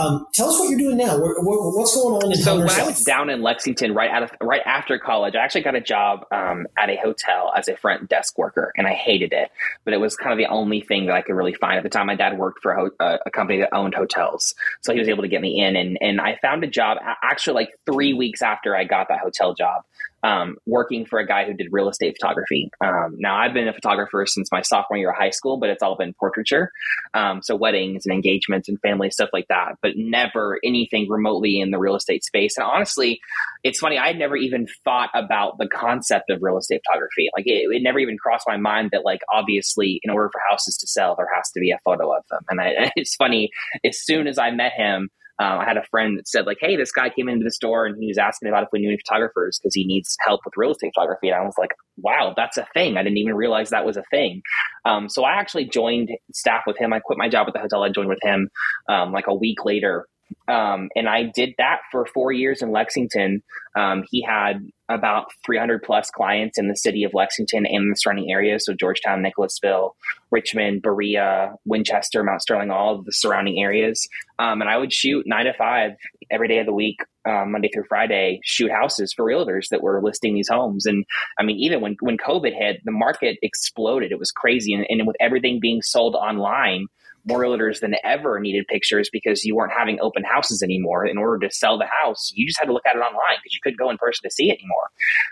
[0.00, 1.16] um, tell us what you're doing now.
[1.18, 4.62] what's going on in So when I was down in Lexington, right out of right
[4.64, 8.38] after college, I actually got a job um, at a hotel as a front desk
[8.38, 9.50] worker, and I hated it.
[9.84, 11.88] But it was kind of the only thing that I could really find at the
[11.88, 12.06] time.
[12.06, 15.08] My dad worked for a, ho- uh, a company that owned hotels, so he was
[15.08, 18.42] able to get me in, and and I found a job actually like three weeks
[18.42, 19.82] after I got that hotel job.
[20.22, 22.70] Um, working for a guy who did real estate photography.
[22.80, 25.82] Um, now, I've been a photographer since my sophomore year of high school, but it's
[25.82, 26.70] all been portraiture.
[27.14, 31.70] Um, so, weddings and engagements and family stuff like that, but never anything remotely in
[31.70, 32.56] the real estate space.
[32.56, 33.20] And honestly,
[33.64, 37.28] it's funny, I had never even thought about the concept of real estate photography.
[37.36, 40.76] Like, it, it never even crossed my mind that, like, obviously, in order for houses
[40.78, 42.40] to sell, there has to be a photo of them.
[42.48, 43.50] And I, it's funny,
[43.84, 46.76] as soon as I met him, um, I had a friend that said like, "Hey,
[46.76, 48.98] this guy came into the store and he was asking about if we knew any
[48.98, 52.58] photographers because he needs help with real estate photography." And I was like, "Wow, that's
[52.58, 52.98] a thing!
[52.98, 54.42] I didn't even realize that was a thing."
[54.84, 56.92] Um, so I actually joined staff with him.
[56.92, 57.82] I quit my job at the hotel.
[57.82, 58.50] I joined with him
[58.88, 60.06] um, like a week later
[60.48, 63.42] um, and I did that for four years in Lexington.
[63.76, 68.30] Um, he had about 300 plus clients in the city of Lexington and the surrounding
[68.32, 68.64] areas.
[68.64, 69.94] So Georgetown, Nicholasville,
[70.32, 74.08] Richmond, Berea, Winchester, Mount Sterling, all of the surrounding areas.
[74.40, 75.92] Um, and I would shoot nine to five
[76.30, 80.02] every day of the week, um, Monday through Friday, shoot houses for realtors that were
[80.02, 80.86] listing these homes.
[80.86, 81.04] And
[81.38, 84.10] I mean, even when, when COVID hit, the market exploded.
[84.10, 84.74] It was crazy.
[84.74, 86.86] And, and with everything being sold online,
[87.24, 91.06] more realtors than ever needed pictures because you weren't having open houses anymore.
[91.06, 93.52] In order to sell the house, you just had to look at it online because
[93.52, 94.90] you couldn't go in person to see it anymore.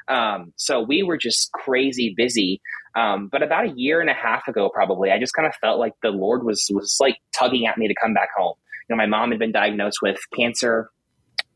[0.09, 2.61] Um, so we were just crazy busy.
[2.94, 5.79] Um, but about a year and a half ago, probably, I just kind of felt
[5.79, 8.55] like the Lord was was like tugging at me to come back home.
[8.88, 10.90] You know, my mom had been diagnosed with cancer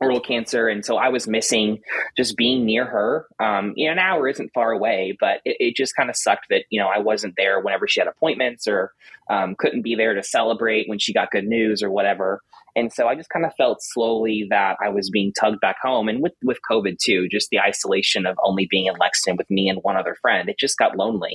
[0.03, 1.79] oral cancer and so i was missing
[2.17, 3.27] just being near her.
[3.41, 6.47] Um, you know an hour isn't far away but it, it just kind of sucked
[6.51, 8.93] that you know i wasn't there whenever she had appointments or
[9.31, 12.43] um, couldn't be there to celebrate when she got good news or whatever.
[12.75, 16.09] And so i just kind of felt slowly that i was being tugged back home
[16.09, 19.69] and with with covid too just the isolation of only being in lexington with me
[19.69, 21.33] and one other friend it just got lonely.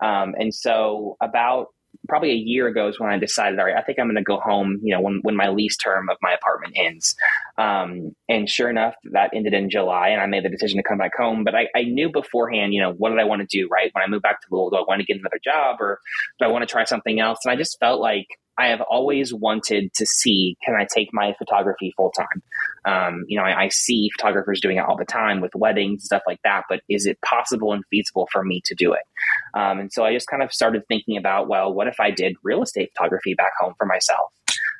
[0.00, 1.68] Um, and so about
[2.08, 4.22] probably a year ago is when I decided, all right, I think I'm going to
[4.22, 7.16] go home, you know, when, when my lease term of my apartment ends.
[7.58, 10.98] Um, and sure enough, that ended in July and I made the decision to come
[10.98, 11.44] back home.
[11.44, 13.90] But I, I knew beforehand, you know, what did I want to do, right?
[13.92, 16.00] When I moved back to Louisville, do I want to get another job or
[16.38, 17.38] do I want to try something else?
[17.44, 18.26] And I just felt like
[18.58, 22.42] I have always wanted to see can I take my photography full time?
[22.84, 26.22] Um, you know, I, I, see photographers doing it all the time with weddings stuff
[26.26, 29.02] like that, but is it possible and feasible for me to do it?
[29.54, 32.36] Um, and so I just kind of started thinking about, well, what if I did
[32.44, 34.32] real estate photography back home for myself?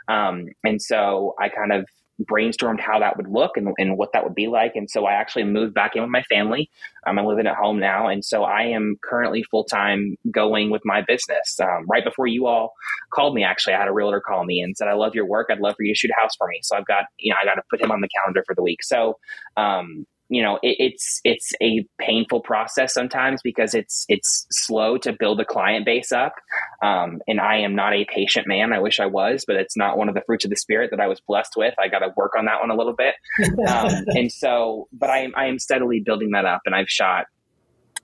[0.08, 1.86] Um, and so I kind of
[2.24, 4.72] brainstormed how that would look and, and what that would be like.
[4.74, 6.70] And so I actually moved back in with my family.
[7.06, 8.08] Um, I'm living at home now.
[8.08, 11.58] And so I am currently full time going with my business.
[11.60, 12.72] Um, right before you all
[13.12, 15.48] called me, actually, I had a realtor call me and said, I love your work.
[15.50, 16.60] I'd love for you to shoot a house for me.
[16.62, 18.62] So I've got, you know, I got to put him on the calendar for the
[18.62, 18.82] week.
[18.82, 19.18] So,
[19.56, 25.12] um, you know it, it's it's a painful process sometimes because it's it's slow to
[25.12, 26.34] build a client base up.
[26.82, 28.72] Um, and i am not a patient man.
[28.72, 31.00] I wish i was but it's not one of the fruits of the spirit that
[31.00, 31.74] i was blessed with.
[31.78, 33.14] I got to work on that one a little bit.
[33.66, 37.26] Um, and so but i am i am steadily building that up and i've shot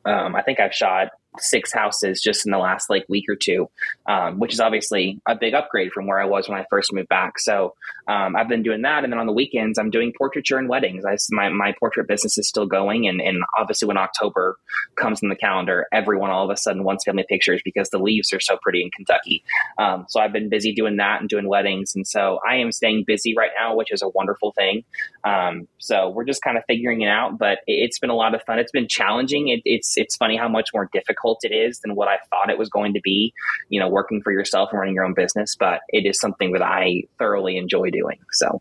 [0.05, 3.69] um, i think i've shot six houses just in the last like week or two,
[4.07, 7.09] um, which is obviously a big upgrade from where I was when I first moved
[7.09, 7.39] back.
[7.39, 7.75] So
[8.09, 11.05] um, I've been doing that, and then on the weekends I'm doing portraiture and weddings.
[11.05, 14.59] I, my my portrait business is still going, and and obviously when October
[14.97, 18.33] comes in the calendar, everyone all of a sudden wants family pictures because the leaves
[18.33, 19.43] are so pretty in Kentucky.
[19.79, 23.05] Um, so I've been busy doing that and doing weddings, and so I am staying
[23.07, 24.85] busy right now, which is a wonderful thing.
[25.25, 28.35] Um, so we're just kind of figuring it out, but it, has been a lot
[28.35, 28.59] of fun.
[28.59, 29.49] It's been challenging.
[29.49, 32.51] It, it's it's funny how much more difficult difficult it is than what I thought
[32.51, 33.33] it was going to be,
[33.69, 35.57] you know, working for yourself and running your own business.
[35.59, 38.19] But it is something that I thoroughly enjoy doing.
[38.33, 38.61] So.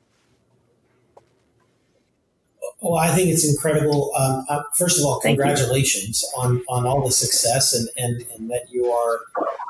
[2.81, 4.11] Well, I think it's incredible.
[4.17, 8.71] Um, uh, first of all, congratulations on, on all the success and, and, and that
[8.71, 9.19] you are,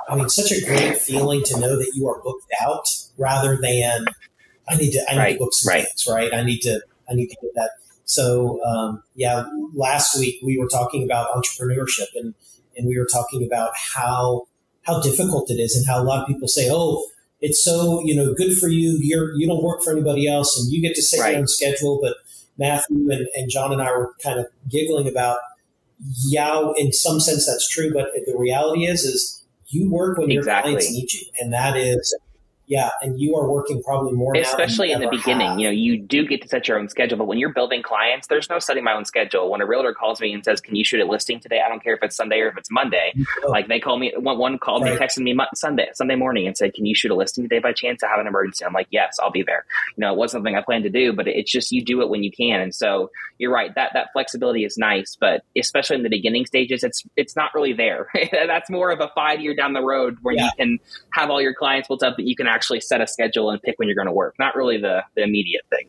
[0.08, 2.86] I mean, such a great feeling to know that you are booked out
[3.18, 4.06] rather than
[4.70, 5.84] I need to, I need right, to book some right.
[5.84, 6.34] Things, right?
[6.34, 7.72] I need to, I need to get that.
[8.06, 12.34] So, um, yeah, last week we were talking about entrepreneurship and,
[12.78, 14.48] and we were talking about how
[14.84, 17.06] how difficult it is and how a lot of people say, "Oh,
[17.40, 18.98] it's so you know good for you.
[19.02, 21.32] You're you don't work for anybody else, and you get to set right.
[21.32, 22.16] your own schedule." But
[22.58, 25.38] Matthew and, and John and I were kind of giggling about,
[26.26, 30.72] yeah, in some sense that's true, but the reality is, is you work when exactly.
[30.72, 32.16] your clients need you, and that is
[32.72, 35.50] yeah, and you are working probably more especially in the beginning.
[35.50, 35.60] Have.
[35.60, 38.28] You know, you do get to set your own schedule, but when you're building clients,
[38.28, 39.52] there's no setting my own schedule.
[39.52, 41.84] When a realtor calls me and says, "Can you shoot a listing today?" I don't
[41.84, 43.12] care if it's Sunday or if it's Monday.
[43.46, 44.94] Like they call me, one, one called right.
[44.94, 47.74] me, texted me Sunday, Sunday morning, and said, "Can you shoot a listing today by
[47.74, 48.04] chance?
[48.04, 49.66] I have an emergency." I'm like, "Yes, I'll be there."
[49.98, 52.08] You know, it wasn't something I planned to do, but it's just you do it
[52.08, 52.62] when you can.
[52.62, 56.86] And so you're right that that flexibility is nice, but especially in the beginning stages,
[56.86, 58.08] it's it's not really there.
[58.32, 60.46] That's more of a five year down the road where yeah.
[60.46, 60.80] you can
[61.14, 63.62] have all your clients built up that you can actually set a schedule schedule and
[63.62, 64.36] pick when you're going to work.
[64.40, 65.88] Not really the, the immediate thing.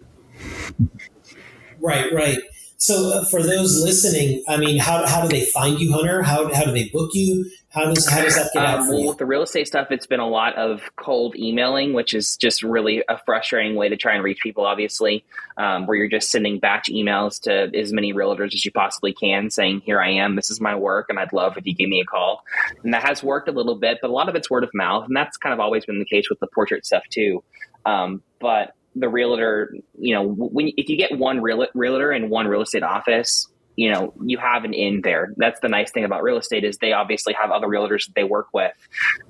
[1.80, 2.38] Right, right.
[2.76, 6.22] So uh, for those listening, I mean, how, how do they find you, Hunter?
[6.22, 7.50] How, how do they book you?
[7.72, 8.80] How does how does that get out?
[8.80, 12.12] Um, well, with the real estate stuff, it's been a lot of cold emailing, which
[12.12, 14.66] is just really a frustrating way to try and reach people.
[14.66, 15.24] Obviously,
[15.56, 19.48] um, where you're just sending batch emails to as many realtors as you possibly can,
[19.48, 20.36] saying, "Here I am.
[20.36, 22.44] This is my work, and I'd love if you give me a call."
[22.84, 25.06] And that has worked a little bit, but a lot of it's word of mouth,
[25.06, 27.42] and that's kind of always been the case with the portrait stuff too.
[27.86, 32.46] Um, but the realtor, you know, when if you get one real, realtor in one
[32.48, 35.32] real estate office, you know you have an in there.
[35.36, 38.24] That's the nice thing about real estate is they obviously have other realtors that they
[38.24, 38.72] work with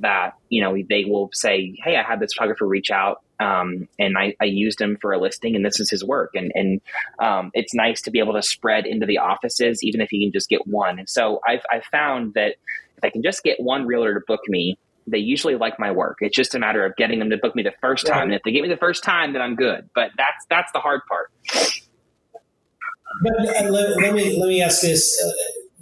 [0.00, 4.16] that you know they will say hey i had this photographer reach out um, and
[4.16, 6.30] I, I, used him for a listing and this is his work.
[6.34, 6.80] And, and
[7.18, 10.32] um, it's nice to be able to spread into the offices even if you can
[10.32, 10.98] just get one.
[10.98, 12.56] And so I've, I've found that
[12.96, 16.18] if i can just get one realtor to book me they usually like my work.
[16.20, 18.24] It's just a matter of getting them to book me the first time.
[18.24, 19.90] And if they get me the first time then i'm good.
[19.94, 21.32] But that's that's the hard part
[23.22, 25.22] but uh, let, let, me let me ask this.
[25.24, 25.30] Uh,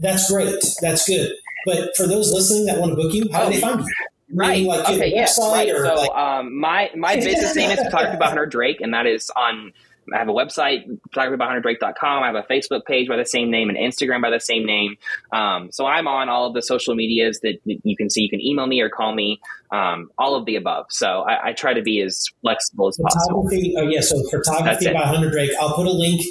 [0.00, 0.54] that's great.
[0.80, 1.32] That's good.
[1.66, 3.86] But for those listening that want to book you, how do they find you?
[4.32, 4.64] Right.
[4.64, 5.12] Like okay.
[5.12, 5.38] Yes.
[5.38, 5.68] Right.
[5.68, 9.30] So like- um, my my business name is Photography by Hunter Drake, and that is
[9.36, 9.72] on.
[10.12, 12.22] I have a website, photographybyhunterdrake.com.
[12.24, 14.96] I have a Facebook page by the same name and Instagram by the same name.
[15.32, 18.22] Um, so I'm on all of the social medias that you can see.
[18.22, 20.86] You can email me or call me, um, all of the above.
[20.88, 23.74] So I, I, try to be as flexible as photography, possible.
[23.78, 24.00] Oh, yeah.
[24.00, 25.52] So photography by Hunter Drake.
[25.60, 26.22] I'll put a link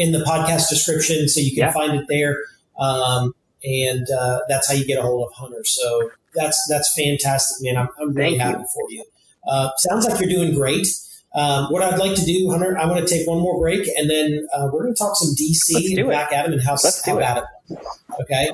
[0.00, 1.72] in the podcast description, so you can yeah.
[1.72, 2.36] find it there.
[2.78, 5.62] Um, and uh, that's how you get a hold of Hunter.
[5.64, 7.76] So that's that's fantastic, man.
[7.76, 8.68] I'm, I'm really Thank happy you.
[8.74, 9.04] for you.
[9.46, 10.86] Uh, sounds like you're doing great.
[11.34, 14.10] Um, what I'd like to do, Hunter, I want to take one more break, and
[14.10, 17.44] then uh, we're going to talk some DC and Black Adam and how, how bad
[17.68, 17.78] it.
[18.22, 18.50] Okay.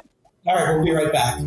[0.46, 1.40] All right, we'll be right back.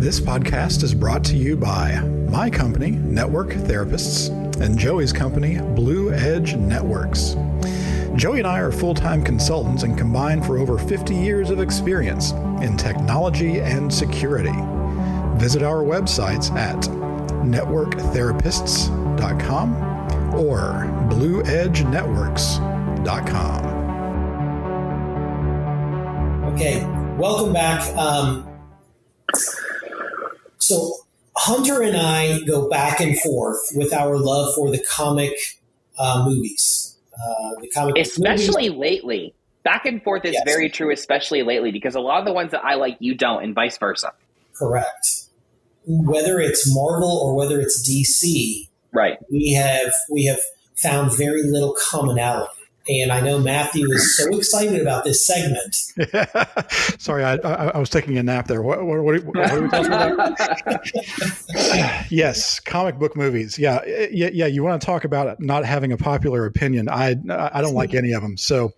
[0.00, 4.28] This podcast is brought to you by my company, Network Therapists,
[4.60, 7.36] and Joey's company, Blue Edge Networks.
[8.16, 12.32] Joey and I are full time consultants and combined for over 50 years of experience
[12.60, 14.50] in technology and security.
[15.38, 16.76] Visit our websites at
[17.44, 19.76] networktherapists.com
[20.34, 23.70] or blueedgenetworks.com.
[26.52, 26.84] Okay,
[27.16, 27.86] welcome back.
[27.96, 28.44] Um,
[30.58, 30.96] so,
[31.36, 35.32] Hunter and I go back and forth with our love for the comic
[35.96, 36.96] uh, movies.
[37.14, 38.80] Uh, the comic especially movies.
[38.80, 39.34] lately.
[39.62, 40.42] Back and forth is yes.
[40.46, 43.44] very true, especially lately, because a lot of the ones that I like, you don't,
[43.44, 44.12] and vice versa.
[44.54, 45.24] Correct.
[45.86, 49.18] Whether it's Marvel or whether it's DC, right?
[49.30, 50.38] We have we have
[50.76, 52.52] found very little commonality.
[52.90, 55.76] And I know Matthew is so excited about this segment.
[57.00, 58.62] Sorry, I, I, I, was taking a nap there.
[58.62, 60.36] What, what, what, what are we talking about?
[62.10, 63.60] yes, comic book movies.
[63.60, 63.80] Yeah,
[64.10, 64.46] yeah, yeah.
[64.46, 66.88] You want to talk about not having a popular opinion?
[66.88, 68.36] I I don't like any of them.
[68.36, 68.72] So,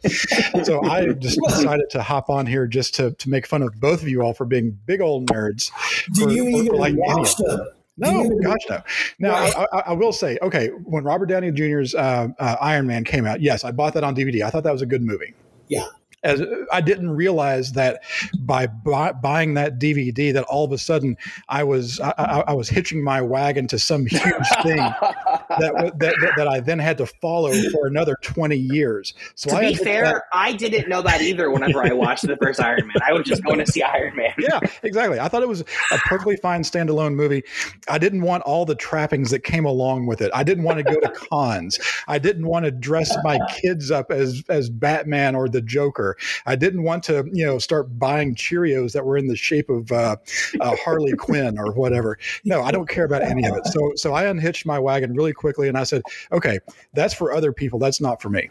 [0.62, 4.02] so I just decided to hop on here just to to make fun of both
[4.02, 5.70] of you all for being big old nerds.
[6.14, 7.66] Do for, you even like watch them?
[7.99, 8.82] No, gosh, no.
[9.18, 13.05] Now, I, I, I, will say, okay, when Robert Downey Jr.'s uh, uh, Iron Man
[13.05, 14.43] came out, yes, I bought that on DVD.
[14.43, 15.34] I thought that was a good movie.
[15.68, 15.86] Yeah
[16.22, 18.02] as I didn't realize that
[18.38, 21.16] by buy, buying that DVD, that all of a sudden
[21.48, 24.22] I was I, I, was hitching my wagon to some huge
[24.62, 29.14] thing that, that that I then had to follow for another twenty years.
[29.34, 30.22] So to I be fair, that.
[30.32, 31.50] I didn't know that either.
[31.50, 34.32] Whenever I watched the first Iron Man, I was just going to see Iron Man.
[34.38, 35.18] yeah, exactly.
[35.18, 37.42] I thought it was a perfectly fine standalone movie.
[37.88, 40.30] I didn't want all the trappings that came along with it.
[40.34, 41.80] I didn't want to go to cons.
[42.06, 46.11] I didn't want to dress my kids up as as Batman or the Joker.
[46.46, 49.90] I didn't want to, you know, start buying Cheerios that were in the shape of
[49.92, 50.16] uh,
[50.60, 52.18] uh, Harley Quinn or whatever.
[52.44, 53.66] No, I don't care about any of it.
[53.66, 56.02] So, so I unhitched my wagon really quickly, and I said,
[56.32, 56.58] okay,
[56.92, 57.78] that's for other people.
[57.78, 58.48] That's not for me.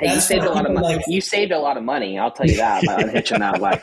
[0.00, 0.96] Hey, you saved a lot of money.
[0.96, 2.18] Like, you saved a lot of money.
[2.18, 3.82] I'll tell you that by unhitching that wagon.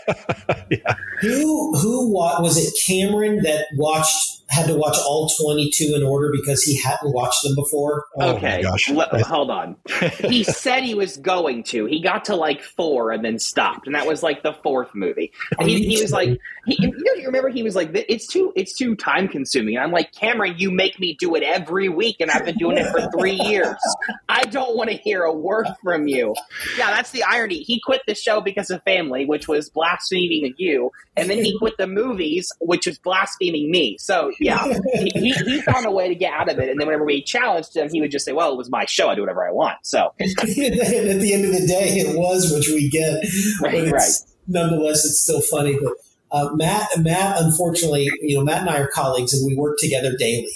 [0.69, 0.95] yeah.
[1.21, 2.73] Who who was it?
[2.85, 7.55] Cameron that watched had to watch all 22 in order because he hadn't watched them
[7.55, 8.05] before.
[8.19, 9.75] Oh okay, L- hold on.
[10.19, 11.85] he said he was going to.
[11.85, 15.31] He got to like four and then stopped, and that was like the fourth movie.
[15.59, 18.53] And he, he was like, he, you, know, you remember he was like, it's too,
[18.55, 19.77] it's too time consuming.
[19.77, 22.89] I'm like, Cameron, you make me do it every week, and I've been doing it
[22.91, 23.75] for three years.
[24.29, 26.35] I don't want to hear a word from you.
[26.77, 27.59] Yeah, that's the irony.
[27.59, 31.77] He quit the show because of family, which was blaspheming you, and then he quit
[31.77, 33.97] the movies, which was blaspheming me.
[33.99, 36.69] So yeah, he, he, found a way to get out of it.
[36.69, 39.09] And then whenever we challenged him, he would just say, "Well, it was my show.
[39.09, 42.67] I do whatever I want." So at the end of the day, it was, which
[42.67, 43.23] we get.
[43.61, 44.11] Right, right.
[44.47, 45.77] Nonetheless, it's still funny.
[45.81, 45.93] But
[46.31, 50.15] uh, Matt, Matt, unfortunately, you know, Matt and I are colleagues, and we work together
[50.17, 50.49] daily.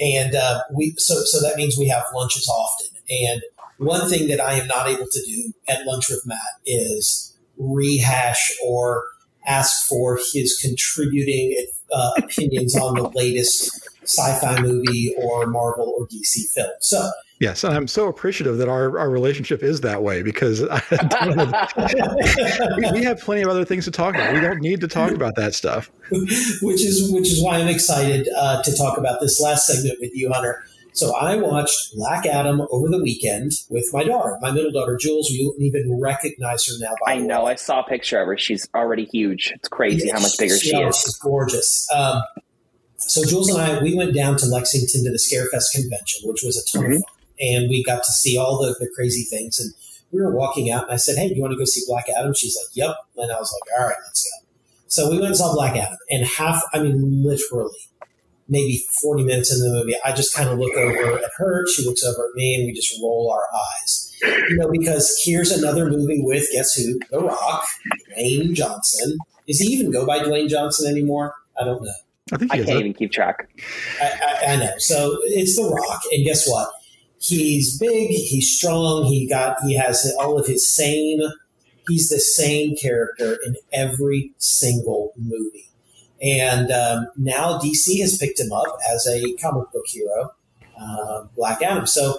[0.00, 2.88] And uh, we so so that means we have lunches often.
[3.10, 3.42] And
[3.78, 8.56] one thing that I am not able to do at lunch with Matt is rehash
[8.64, 9.04] or
[9.46, 11.56] ask for his contributing
[11.92, 16.70] uh, opinions on the latest sci-fi movie or Marvel or DC film.
[16.80, 17.10] So
[17.40, 20.60] Yes, and I'm so appreciative that our, our relationship is that way because
[22.76, 24.34] we, we, have plenty of other things to talk about.
[24.34, 25.88] We don't need to talk about that stuff.
[26.10, 30.16] which is which is why I'm excited uh, to talk about this last segment with
[30.16, 30.64] you, Hunter.
[30.98, 35.30] So I watched Black Adam over the weekend with my daughter, my middle daughter Jules.
[35.30, 36.94] You wouldn't even recognize her now.
[37.06, 37.44] I know.
[37.44, 37.52] Way.
[37.52, 38.36] I saw a picture of her.
[38.36, 39.52] She's already huge.
[39.54, 40.98] It's crazy how much bigger she, she is.
[40.98, 41.88] She's gorgeous.
[41.94, 42.22] Um,
[42.96, 46.56] so Jules and I, we went down to Lexington to the Scarefest convention, which was
[46.56, 46.92] a ton mm-hmm.
[46.94, 49.60] of fun and we got to see all the, the crazy things.
[49.60, 49.72] And
[50.10, 52.34] we were walking out, and I said, "Hey, you want to go see Black Adam?"
[52.34, 54.46] She's like, "Yep." And I was like, "All right, let's go."
[54.86, 57.76] So we went and saw Black Adam, and half, I mean, literally,
[58.48, 61.84] maybe 40 minutes into the movie, I just kind of look over at her, she
[61.84, 64.12] looks over at me, and we just roll our eyes.
[64.22, 66.98] You know, because here's another movie with, guess who?
[67.10, 67.66] The Rock,
[68.16, 69.16] Dwayne Johnson.
[69.46, 71.34] Does he even go by Dwayne Johnson anymore?
[71.60, 71.92] I don't know.
[72.32, 73.48] I, think I can't even keep track.
[74.02, 74.72] I, I, I know.
[74.78, 76.68] So it's The Rock, and guess what?
[77.20, 81.20] he's big, he's strong, he got he has all of his same
[81.88, 85.67] he's the same character in every single movie.
[86.20, 90.32] And um, now DC has picked him up as a comic book hero,
[90.80, 91.86] uh, Black Adam.
[91.86, 92.18] So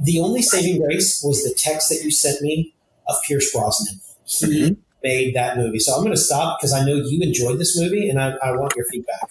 [0.00, 2.74] the only saving grace was the text that you sent me
[3.08, 4.00] of Pierce Brosnan.
[4.24, 4.74] He mm-hmm.
[5.02, 5.78] made that movie.
[5.78, 8.52] So I'm going to stop because I know you enjoyed this movie, and I, I
[8.52, 9.30] want your feedback.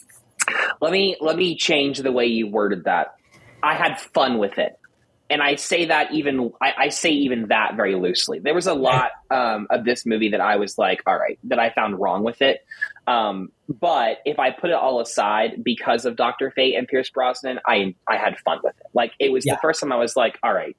[0.81, 3.15] Let me let me change the way you worded that.
[3.63, 4.77] I had fun with it.
[5.29, 8.39] And I say that even I, I say even that very loosely.
[8.39, 11.57] There was a lot um, of this movie that I was like, all right, that
[11.57, 12.63] I found wrong with it.
[13.07, 17.59] Um, but if I put it all aside because of Doctor Fate and Pierce Brosnan,
[17.65, 18.87] I I had fun with it.
[18.93, 19.55] Like it was yeah.
[19.55, 20.77] the first time I was like, all right,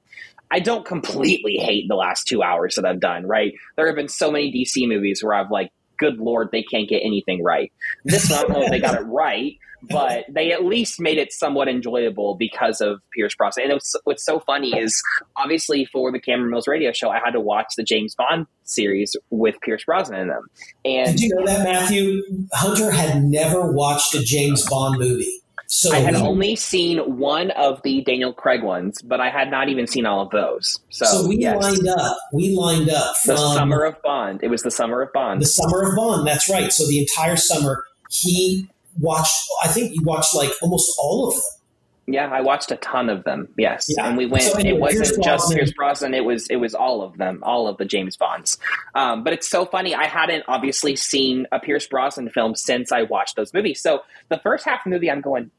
[0.49, 3.25] I don't completely hate the last two hours that I've done.
[3.25, 6.87] Right, there have been so many DC movies where I've like, good lord, they can't
[6.89, 7.71] get anything right.
[8.05, 9.57] This not only they got it right,
[9.89, 13.65] but they at least made it somewhat enjoyable because of Pierce Brosnan.
[13.65, 15.01] And was, what's so funny is
[15.35, 19.15] obviously for the Cameron Mills radio show, I had to watch the James Bond series
[19.29, 20.43] with Pierce Brosnan in them.
[20.83, 22.21] And did you know that Matthew
[22.53, 25.41] Hunter had never watched a James Bond movie?
[25.69, 29.67] So I had only seen one of the Daniel Craig ones, but I had not
[29.67, 30.79] even seen all of those.
[30.89, 31.61] So, so we yes.
[31.61, 32.17] lined up.
[32.31, 34.39] We lined up from the summer of Bond.
[34.43, 35.41] It was the summer of Bond.
[35.41, 36.25] The summer of Bond.
[36.25, 36.71] That's right.
[36.71, 39.35] So the entire summer, he watched.
[39.61, 41.43] I think you watched like almost all of them.
[42.09, 43.49] Yeah, I watched a ton of them.
[43.57, 44.07] Yes, yeah.
[44.07, 44.45] and we went.
[44.45, 46.13] So anyway, it wasn't just Pierce Brosnan.
[46.13, 48.57] It was it was all of them, all of the James Bonds.
[48.95, 49.93] Um, but it's so funny.
[49.93, 53.81] I hadn't obviously seen a Pierce Brosnan film since I watched those movies.
[53.81, 55.51] So the first half of the movie, I'm going,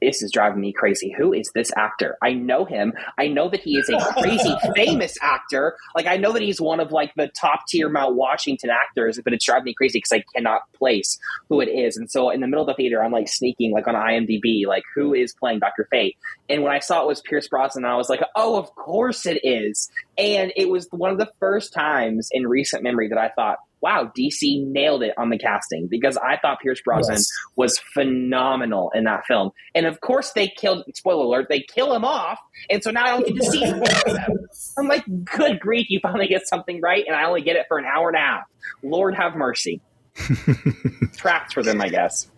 [0.00, 1.14] this is driving me crazy.
[1.16, 2.16] Who is this actor?
[2.22, 2.92] I know him.
[3.18, 5.76] I know that he is a crazy famous actor.
[5.94, 9.32] Like I know that he's one of like the top tier Mount Washington actors, but
[9.32, 11.18] it's driving me crazy because I cannot place
[11.48, 11.96] who it is.
[11.96, 14.84] And so in the middle of the theater, I'm like sneaking like on IMDb, like
[14.94, 15.86] who is playing Dr.
[15.90, 16.16] Fate?
[16.48, 19.40] And when I saw it was Pierce Brosnan, I was like, oh, of course it
[19.44, 19.90] is.
[20.18, 24.10] And it was one of the first times in recent memory that I thought, wow,
[24.16, 27.30] DC nailed it on the casting because I thought Pierce Brosnan yes.
[27.56, 29.50] was phenomenal in that film.
[29.74, 32.38] And of course, they killed, spoiler alert, they kill him off.
[32.70, 33.82] And so now I don't get to see him.
[34.78, 37.04] I'm like, good grief, you finally get something right.
[37.06, 38.44] And I only get it for an hour and a half.
[38.82, 39.80] Lord have mercy.
[41.16, 42.28] Tracks for them, I guess.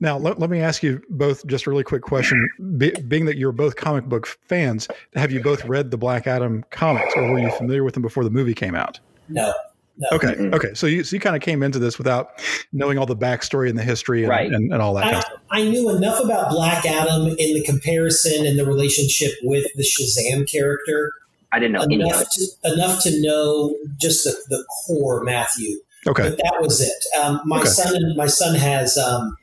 [0.00, 2.48] Now, let, let me ask you both just a really quick question.
[2.76, 6.64] Be, being that you're both comic book fans, have you both read the Black Adam
[6.70, 8.98] comics or were you familiar with them before the movie came out?
[9.28, 9.52] No.
[9.98, 10.08] No.
[10.12, 10.28] Okay.
[10.28, 10.54] Mm-hmm.
[10.54, 10.74] Okay.
[10.74, 12.42] So you, so you kind of came into this without
[12.72, 14.50] knowing all the backstory and the history and, right.
[14.50, 15.04] and, and, all that.
[15.04, 19.32] I, kind of I knew enough about Black Adam in the comparison and the relationship
[19.42, 21.12] with the Shazam character.
[21.52, 25.78] I didn't know enough to, enough to know just the, the core Matthew.
[26.06, 26.30] Okay.
[26.30, 27.18] But that was it.
[27.20, 27.68] Um, my okay.
[27.68, 29.36] son my son has um,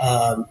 [0.00, 0.46] um,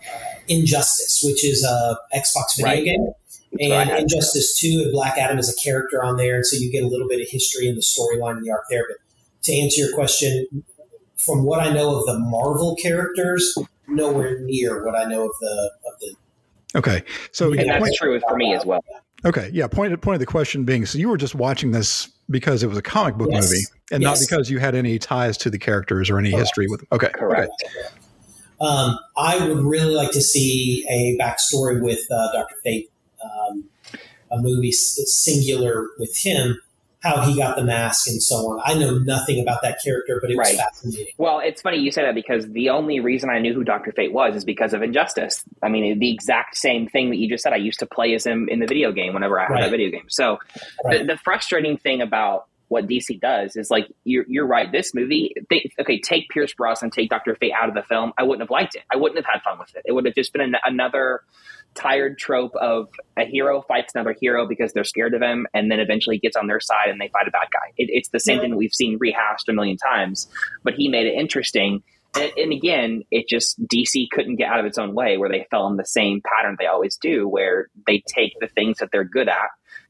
[0.47, 2.83] Injustice, which is a Xbox video right.
[2.83, 3.11] game.
[3.57, 6.83] And Injustice 2 and Black Adam is a character on there, and so you get
[6.83, 8.83] a little bit of history and the storyline and the arc there.
[8.89, 8.97] But
[9.45, 10.45] to answer your question,
[11.17, 15.71] from what I know of the Marvel characters, nowhere near what I know of the
[15.87, 16.15] of the.
[16.77, 18.83] Okay, so and that's point, true for me as well.
[19.23, 19.67] Okay, yeah.
[19.67, 22.77] Point point of the question being, so you were just watching this because it was
[22.77, 23.43] a comic book yes.
[23.43, 24.19] movie, and yes.
[24.19, 26.41] not because you had any ties to the characters or any Correct.
[26.41, 26.81] history with.
[26.81, 26.87] Them.
[26.91, 27.51] Okay, correct.
[27.63, 27.87] Okay.
[28.61, 32.89] Um, I would really like to see a backstory with uh, Doctor Fate,
[33.23, 33.65] um,
[34.31, 36.57] a movie singular with him
[37.05, 38.61] how he got the mask and so on.
[38.65, 40.57] I know nothing about that character, but it was right.
[40.57, 41.13] fascinating.
[41.17, 44.11] Well, it's funny you say that because the only reason I knew who Doctor Fate
[44.11, 45.43] was is because of Injustice.
[45.61, 47.53] I mean, the exact same thing that you just said.
[47.53, 49.67] I used to play as him in the video game whenever I had right.
[49.67, 50.05] a video game.
[50.09, 50.39] So
[50.83, 50.99] right.
[50.99, 54.71] the, the frustrating thing about what DC does is like you're you're right.
[54.71, 58.13] This movie, they, okay, take Pierce Brosnan, take Doctor Fate out of the film.
[58.17, 58.83] I wouldn't have liked it.
[58.91, 59.83] I wouldn't have had fun with it.
[59.85, 61.21] It would have just been an, another
[61.75, 62.87] tired trope of
[63.17, 66.47] a hero fights another hero because they're scared of him, and then eventually gets on
[66.47, 67.73] their side and they fight a bad guy.
[67.77, 68.43] It, it's the same yeah.
[68.43, 70.27] thing we've seen rehashed a million times,
[70.63, 71.83] but he made it interesting.
[72.15, 75.45] And, and again, it just DC couldn't get out of its own way, where they
[75.51, 79.03] fell in the same pattern they always do, where they take the things that they're
[79.03, 79.49] good at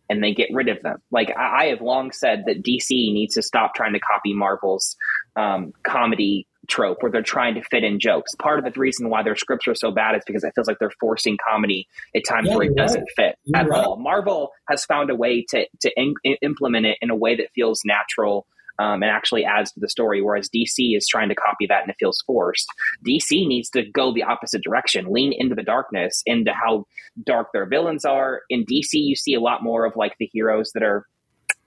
[0.09, 1.01] and they get rid of them.
[1.11, 4.95] Like I, I have long said that DC needs to stop trying to copy Marvel's
[5.35, 8.33] um, comedy trope where they're trying to fit in jokes.
[8.35, 10.79] Part of the reason why their scripts are so bad is because it feels like
[10.79, 13.85] they're forcing comedy at times yeah, where it doesn't fit you're at right.
[13.85, 13.97] all.
[13.97, 17.81] Marvel has found a way to to in, implement it in a way that feels
[17.85, 18.47] natural
[18.79, 20.21] um, and actually adds to the story.
[20.21, 22.67] Whereas DC is trying to copy that and it feels forced.
[23.07, 26.85] DC needs to go the opposite direction, lean into the darkness, into how
[27.25, 28.41] dark their villains are.
[28.49, 31.05] In DC, you see a lot more of like the heroes that are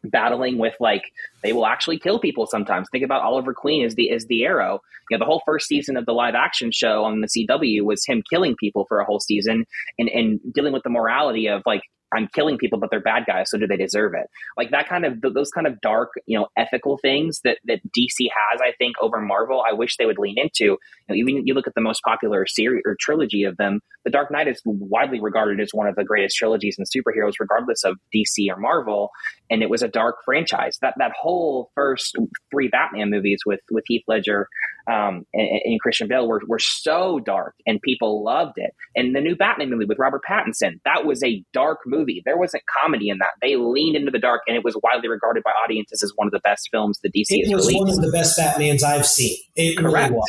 [0.04, 1.02] battling with like
[1.42, 2.88] they will actually kill people sometimes.
[2.90, 4.80] Think about Oliver Queen as the as the arrow.
[5.10, 8.04] You know, the whole first season of the live action show on the CW was
[8.06, 9.64] him killing people for a whole season
[9.98, 11.82] and, and dealing with the morality of like
[12.14, 14.28] I'm killing people, but they're bad guys, so do they deserve it?
[14.56, 18.28] Like that kind of those kind of dark, you know, ethical things that that DC
[18.52, 19.62] has, I think, over Marvel.
[19.66, 20.64] I wish they would lean into.
[20.64, 20.78] You
[21.08, 24.30] know, even you look at the most popular series or trilogy of them, The Dark
[24.30, 28.48] Knight is widely regarded as one of the greatest trilogies in superheroes, regardless of DC
[28.50, 29.10] or Marvel.
[29.50, 30.78] And it was a dark franchise.
[30.80, 32.16] That that whole first
[32.50, 34.48] three Batman movies with with Heath Ledger
[34.88, 38.70] um, and, and, Christian Bale were, were so dark and people loved it.
[38.96, 41.97] And the new Batman movie with Robert Pattinson, that was a dark movie.
[42.24, 43.30] There wasn't comedy in that.
[43.40, 46.32] They leaned into the dark and it was widely regarded by audiences as one of
[46.32, 47.80] the best films the DC it was released.
[47.80, 49.36] one of the best Batmans I've seen.
[49.56, 50.12] It Correct.
[50.12, 50.22] Really.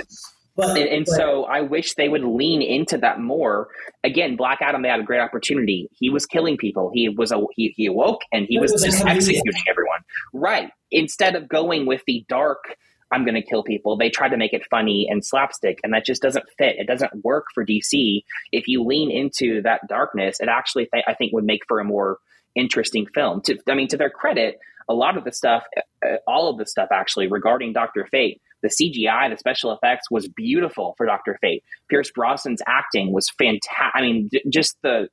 [0.56, 3.70] But, and, and but, so I wish they would lean into that more.
[4.04, 5.90] Again, Black Adam, they had a great opportunity.
[5.94, 6.92] He was killing people.
[6.94, 10.00] He was a he, he awoke and he was, was just executing everyone.
[10.34, 10.70] Right.
[10.92, 12.76] Instead of going with the dark
[13.12, 13.98] I'm going to kill people.
[13.98, 16.76] They try to make it funny and slapstick, and that just doesn't fit.
[16.78, 18.24] It doesn't work for DC.
[18.52, 21.84] If you lean into that darkness, it actually, th- I think, would make for a
[21.84, 22.20] more
[22.56, 23.42] interesting film.
[23.44, 25.64] To, I mean, to their credit, a lot of the stuff,
[26.06, 30.28] uh, all of the stuff actually regarding Doctor Fate, the CGI, the special effects was
[30.28, 31.64] beautiful for Doctor Fate.
[31.90, 33.92] Pierce Brosnan's acting was fantastic.
[33.94, 35.08] I mean, just the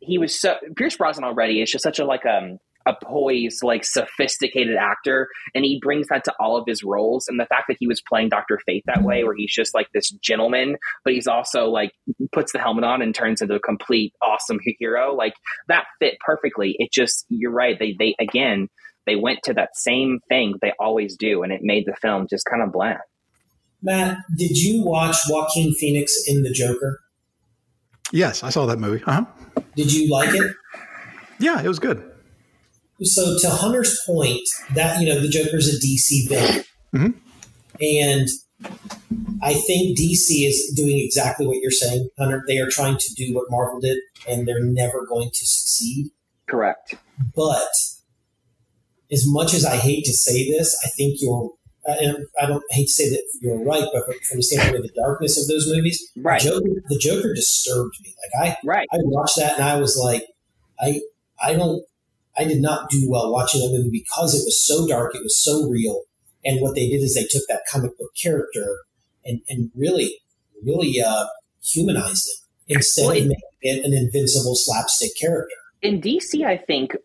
[0.00, 3.84] he was so Pierce Brosnan already is just such a like um a poised, like
[3.84, 7.26] sophisticated actor, and he brings that to all of his roles.
[7.28, 9.88] And the fact that he was playing Doctor Fate that way, where he's just like
[9.92, 11.92] this gentleman, but he's also like
[12.32, 15.34] puts the helmet on and turns into a complete awesome hero, like
[15.68, 16.76] that fit perfectly.
[16.78, 17.78] It just you're right.
[17.78, 18.68] They they again
[19.06, 22.44] they went to that same thing they always do, and it made the film just
[22.48, 22.98] kind of bland.
[23.82, 27.00] Matt, did you watch Joaquin Phoenix in The Joker?
[28.10, 29.02] Yes, I saw that movie.
[29.04, 29.62] Uh huh.
[29.74, 30.52] Did you like it?
[31.38, 32.12] Yeah, it was good
[33.02, 37.10] so to Hunter's point, that you know the Joker's a DC villain, mm-hmm.
[37.80, 38.28] and
[39.42, 42.42] I think DC is doing exactly what you're saying, Hunter.
[42.46, 46.10] They are trying to do what Marvel did, and they're never going to succeed.
[46.48, 46.94] Correct.
[47.34, 47.68] But
[49.12, 51.50] as much as I hate to say this, I think you're.
[51.88, 55.00] And I don't hate to say that you're right, but from the standpoint of the
[55.00, 56.42] darkness of those movies, right.
[56.42, 58.12] the, Joker, the Joker disturbed me.
[58.24, 58.88] Like I, right.
[58.92, 60.24] I watched that and I was like,
[60.80, 61.00] I,
[61.40, 61.84] I don't
[62.38, 65.42] I did not do well watching that movie because it was so dark, it was
[65.42, 66.02] so real.
[66.44, 68.78] And what they did is they took that comic book character
[69.24, 70.18] and, and really,
[70.64, 71.26] really uh,
[71.64, 72.28] humanized
[72.68, 75.56] it instead of making it an invincible slapstick character.
[75.82, 76.96] In DC, I think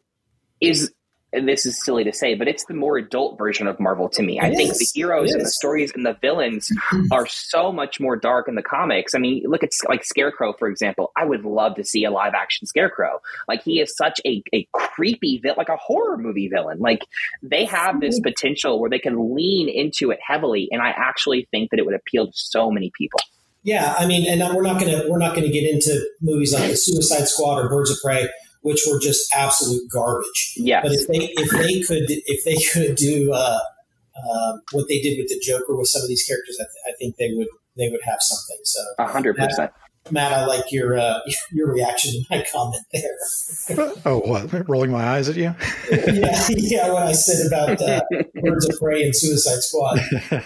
[0.59, 0.91] is
[1.33, 4.21] and this is silly to say, but it's the more adult version of Marvel to
[4.21, 4.37] me.
[4.37, 4.57] It I is.
[4.57, 6.69] think the heroes and the stories and the villains
[7.11, 9.15] are so much more dark in the comics.
[9.15, 11.11] I mean, look at like Scarecrow, for example.
[11.15, 13.19] I would love to see a live action Scarecrow.
[13.47, 16.79] Like he is such a, a creepy villain, like a horror movie villain.
[16.79, 17.05] Like
[17.41, 20.67] they have this potential where they can lean into it heavily.
[20.71, 23.19] And I actually think that it would appeal to so many people.
[23.63, 26.75] Yeah, I mean, and we're not gonna we're not gonna get into movies like the
[26.75, 28.27] Suicide Squad or Birds of Prey
[28.61, 30.53] which were just absolute garbage.
[30.55, 30.81] Yeah.
[30.81, 33.59] But if they if they could if they could do uh,
[34.15, 36.97] uh, what they did with the Joker with some of these characters, I, th- I
[36.97, 37.47] think they would
[37.77, 38.57] they would have something.
[38.63, 39.71] So a hundred percent.
[40.09, 41.19] Matt, I like your uh,
[41.51, 43.91] your reaction to my comment there.
[44.05, 44.67] oh, what?
[44.67, 45.53] Rolling my eyes at you?
[45.91, 46.93] yeah, yeah.
[46.93, 48.01] When I said about uh,
[48.41, 49.99] Birds of Prey and Suicide Squad.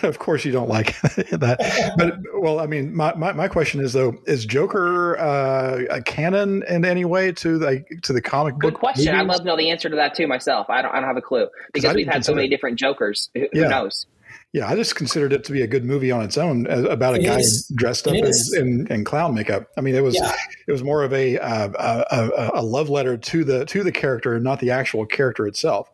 [0.03, 1.93] of course, you don't like that.
[1.97, 6.63] But well, I mean, my, my, my question is though: Is Joker uh, a canon
[6.67, 8.73] in any way to the to the comic book?
[8.73, 9.05] Good question.
[9.05, 9.21] Movies?
[9.21, 10.69] I'd love to know the answer to that too myself.
[10.69, 10.91] I don't.
[10.91, 13.29] I don't have a clue because we've had so many different Jokers.
[13.33, 13.63] Who, yeah.
[13.63, 14.05] who knows?
[14.53, 17.19] Yeah, I just considered it to be a good movie on its own about a
[17.19, 17.67] it guy is.
[17.75, 19.67] dressed up as, in, in clown makeup.
[19.77, 20.31] I mean, it was yeah.
[20.67, 21.69] it was more of a, uh,
[22.09, 25.89] a, a love letter to the to the character, and not the actual character itself.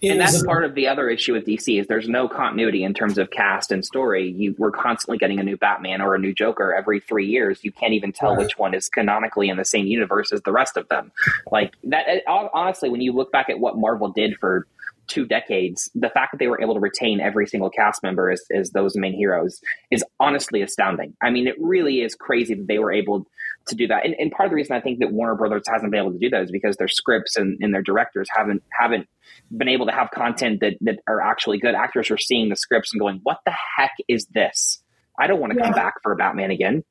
[0.00, 2.28] It and was that's a- part of the other issue with DC is there's no
[2.28, 4.30] continuity in terms of cast and story.
[4.30, 7.64] You we're constantly getting a new Batman or a new Joker every three years.
[7.64, 8.38] You can't even tell Right.
[8.44, 11.10] which one is canonically in the same universe as the rest of them.
[11.50, 12.06] Like that.
[12.08, 14.66] it- honestly, when you look back at what Marvel did for
[15.08, 18.42] two decades, the fact that they were able to retain every single cast member as,
[18.54, 21.14] as those main heroes is honestly astounding.
[21.22, 23.26] I mean, it really is crazy that they were able
[23.68, 24.04] to do that.
[24.04, 26.18] And, and part of the reason I think that Warner Brothers hasn't been able to
[26.18, 29.08] do that is because their scripts and, and their directors haven't haven't
[29.56, 31.74] been able to have content that, that are actually good.
[31.74, 34.82] Actors are seeing the scripts and going, "What the heck is this?
[35.18, 36.84] I don't want to come back for Batman again."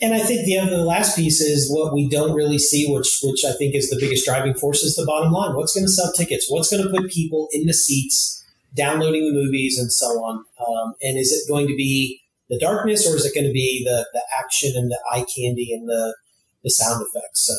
[0.00, 3.20] And I think the other the last piece is what we don't really see, which
[3.22, 5.54] which I think is the biggest driving force is the bottom line.
[5.54, 6.46] What's going to sell tickets?
[6.48, 10.44] What's going to put people in the seats, downloading the movies, and so on?
[10.66, 12.20] Um, and is it going to be
[12.50, 15.72] the darkness, or is it going to be the the action and the eye candy
[15.72, 16.16] and the
[16.64, 17.46] the sound effects?
[17.46, 17.54] So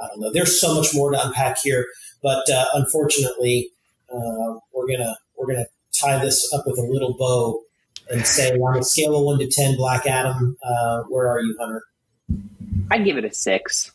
[0.00, 0.32] I don't know.
[0.32, 1.86] There's so much more to unpack here,
[2.22, 3.70] but uh, unfortunately,
[4.12, 7.62] uh, we're gonna we're gonna tie this up with a little bow
[8.10, 11.56] and say on a scale of one to ten, Black Adam, uh, where are you,
[11.60, 11.82] Hunter?
[12.90, 13.92] I'd give it a six.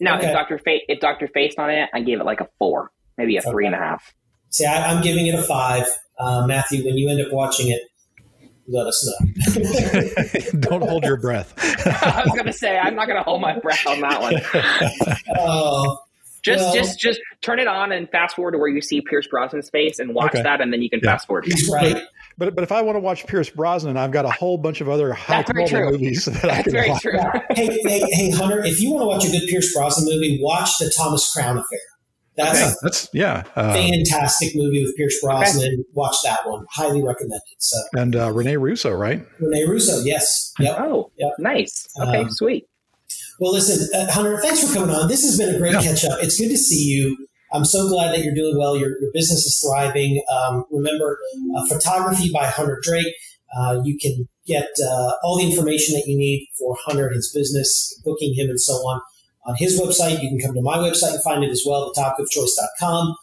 [0.00, 0.26] Now, Okay.
[0.28, 3.36] if Doctor Fate, if Doctor Fate's on it, I give it like a four, maybe
[3.36, 4.14] a three and a half.
[4.50, 5.84] See, I, I'm giving it a five.
[6.18, 7.80] Uh, Matthew, when you end up watching it,
[8.66, 9.06] let us
[9.54, 10.50] know.
[10.60, 11.52] Don't hold your breath.
[11.86, 15.16] I was gonna say I'm not gonna hold my breath on that one.
[15.38, 15.98] Oh,
[16.42, 19.26] Just, Well- just, just turn it on and fast forward to where you see Pierce
[19.32, 20.42] Brosnan's face and watch Okay.
[20.42, 21.12] that, and then you can Yeah.
[21.12, 21.44] fast forward.
[21.46, 22.02] he's right.
[22.36, 24.88] But but if I want to watch Pierce Brosnan, I've got a whole bunch of
[24.88, 27.02] other high That's quality movies that I can very watch.
[27.02, 27.12] true.
[27.50, 30.70] hey, hey, hey, Hunter, if you want to watch a good Pierce Brosnan movie, watch
[30.78, 31.78] the Thomas Crown Affair.
[32.36, 33.42] That's Yeah, a that's yeah.
[33.54, 35.84] Uh, fantastic movie with Pierce Brosnan.
[35.94, 36.66] Watch that one.
[36.72, 37.40] Highly recommended.
[37.58, 39.24] So, and uh, Rene Russo, right?
[39.38, 40.52] Rene Russo, yes.
[40.58, 40.76] Yep.
[40.80, 41.30] Oh, Yep.
[41.38, 41.86] nice.
[42.02, 42.66] Okay, Um, sweet.
[43.38, 45.06] Well, listen, uh, Hunter, thanks for coming on.
[45.08, 45.82] This has been a great Yeah.
[45.82, 46.18] catch up.
[46.22, 47.16] It's good to see you.
[47.54, 48.76] I'm so glad that you're doing well.
[48.76, 50.22] Your, your business is thriving.
[50.30, 51.18] Um, remember,
[51.56, 53.14] uh, photography by Hunter Drake.
[53.56, 58.00] Uh, you can get uh, all the information that you need for Hunter, his business,
[58.04, 59.00] booking him, and so on
[59.46, 60.20] on his website.
[60.22, 63.14] You can come to my website and find it as well, thetopicofchoice.com.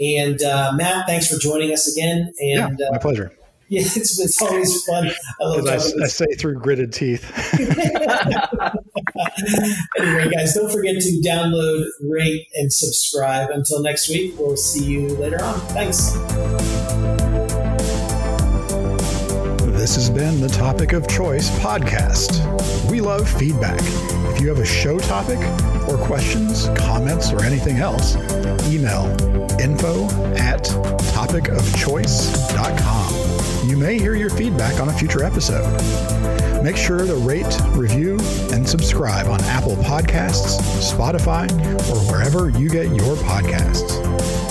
[0.00, 2.32] And uh, Matt, thanks for joining us again.
[2.38, 3.32] And yeah, my pleasure.
[3.70, 5.12] yeah, it's, it's always fun.
[5.40, 7.24] I love I, I say through gritted teeth.
[9.96, 13.50] anyway, guys, don't forget to download, rate, and subscribe.
[13.50, 15.60] Until next week, we'll see you later on.
[15.68, 16.14] Thanks.
[19.78, 22.40] This has been the Topic of Choice podcast.
[22.90, 23.78] We love feedback.
[24.34, 25.38] If you have a show topic
[25.88, 28.16] or questions, comments, or anything else,
[28.66, 29.06] email
[29.60, 30.64] info at
[31.14, 33.29] topicofchoice.com.
[33.62, 35.70] You may hear your feedback on a future episode.
[36.62, 38.18] Make sure to rate, review,
[38.52, 41.50] and subscribe on Apple Podcasts, Spotify,
[41.90, 44.49] or wherever you get your podcasts.